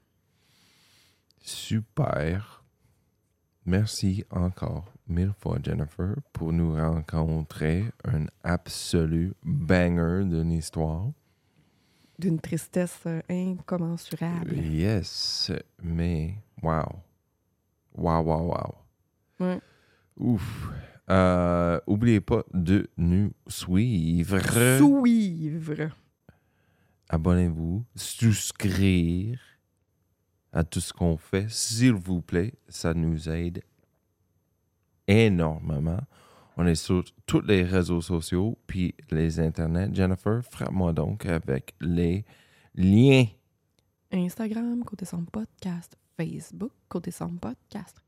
Super. 1.43 2.64
Merci 3.66 4.24
encore 4.30 4.86
mille 5.07 5.34
fois, 5.39 5.57
Jennifer, 5.63 6.16
pour 6.32 6.53
nous 6.53 6.76
rencontrer 6.76 7.86
un 8.03 8.26
absolu 8.43 9.34
banger 9.43 10.24
d'une 10.24 10.51
histoire. 10.51 11.07
D'une 12.20 12.39
tristesse 12.39 12.99
euh, 13.07 13.22
incommensurable. 13.28 14.55
Yes, 14.55 15.51
mais 15.82 16.36
wow. 16.61 17.01
Wow, 17.95 18.22
wow, 18.22 18.51
wow. 18.51 18.76
Ouais. 19.39 19.59
Ouf. 20.18 20.70
Euh, 21.09 21.80
oubliez 21.88 22.22
pas 22.22 22.43
de 22.53 22.88
nous 22.97 23.32
suivre. 23.47 24.39
Suivre. 24.78 25.89
Abonnez-vous, 27.09 27.84
souscrire 27.95 29.39
à 30.56 30.64
tout 30.64 30.80
ce 30.80 30.91
qu'on 30.93 31.18
fait, 31.18 31.47
s'il 31.49 31.93
vous 31.93 32.22
plaît. 32.22 32.53
Ça 32.68 32.93
nous 32.93 33.30
aide 33.30 33.62
énormément. 35.08 35.99
On 36.58 36.66
est 36.66 36.76
sur 36.76 37.03
tous 37.28 37.41
les 37.41 37.64
réseaux 37.64 38.01
sociaux, 38.01 38.58
puis 38.66 38.95
les 39.12 39.39
internets. 39.39 39.93
Jennifer, 39.93 40.41
frappe-moi 40.43 40.93
donc 40.93 41.26
avec 41.26 41.76
les 41.82 42.26
liens. 42.74 43.26
Instagram, 44.12 44.84
côté 44.84 45.06
son 45.06 45.26
podcast. 45.26 45.97
Facebook, 46.18 46.72
côté 46.88 47.12
son 47.12 47.36
podcast. 47.36 48.01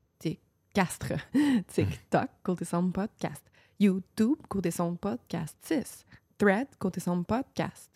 Castre. 0.74 1.14
TikTok, 1.66 2.30
côté 2.42 2.64
son 2.64 2.90
podcast. 2.90 3.42
YouTube, 3.80 4.38
côté 4.48 4.70
son 4.70 4.96
podcast. 4.96 5.56
6. 5.62 6.04
Thread, 6.36 6.68
côté 6.78 7.00
son 7.00 7.24
podcast. 7.24 7.90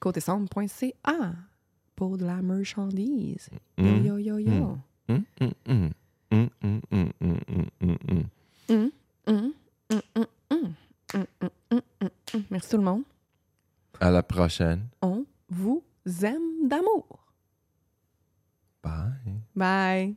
Côté 0.00 0.20
son.ca 0.20 1.34
pour 1.96 2.16
de 2.18 2.24
la 2.24 2.42
marchandise. 2.42 3.50
Yo, 3.78 3.84
Mm. 3.84 4.04
yo, 4.06 4.18
yo, 4.18 4.38
yo. 4.38 4.78
Mm, 5.08 5.14
mm, 5.40 5.52
mm. 5.66 5.90
Mm, 6.30 6.48
mm, 6.62 6.80
mm, 6.90 7.10
mm, 7.20 7.38
mm, 7.50 7.66
mm, 7.80 7.96
mm. 8.10 8.24
Hum, 8.68 8.90
hum, 9.26 9.52
hum, 9.90 10.02
hum, 10.16 10.26
hum. 10.50 10.74
Hum, 11.14 11.26
hum, 11.40 11.50
hum, 11.70 11.80
hum, 12.00 12.10
hum. 12.32 12.42
Merci 12.50 12.70
tout 12.70 12.78
le 12.78 12.82
monde. 12.82 13.02
À 14.00 14.10
la 14.10 14.22
prochaine. 14.22 14.88
On 15.02 15.24
vous 15.48 15.82
aime 16.22 16.68
d'amour. 16.68 17.06
Bye. 18.82 19.40
Bye. 19.54 20.16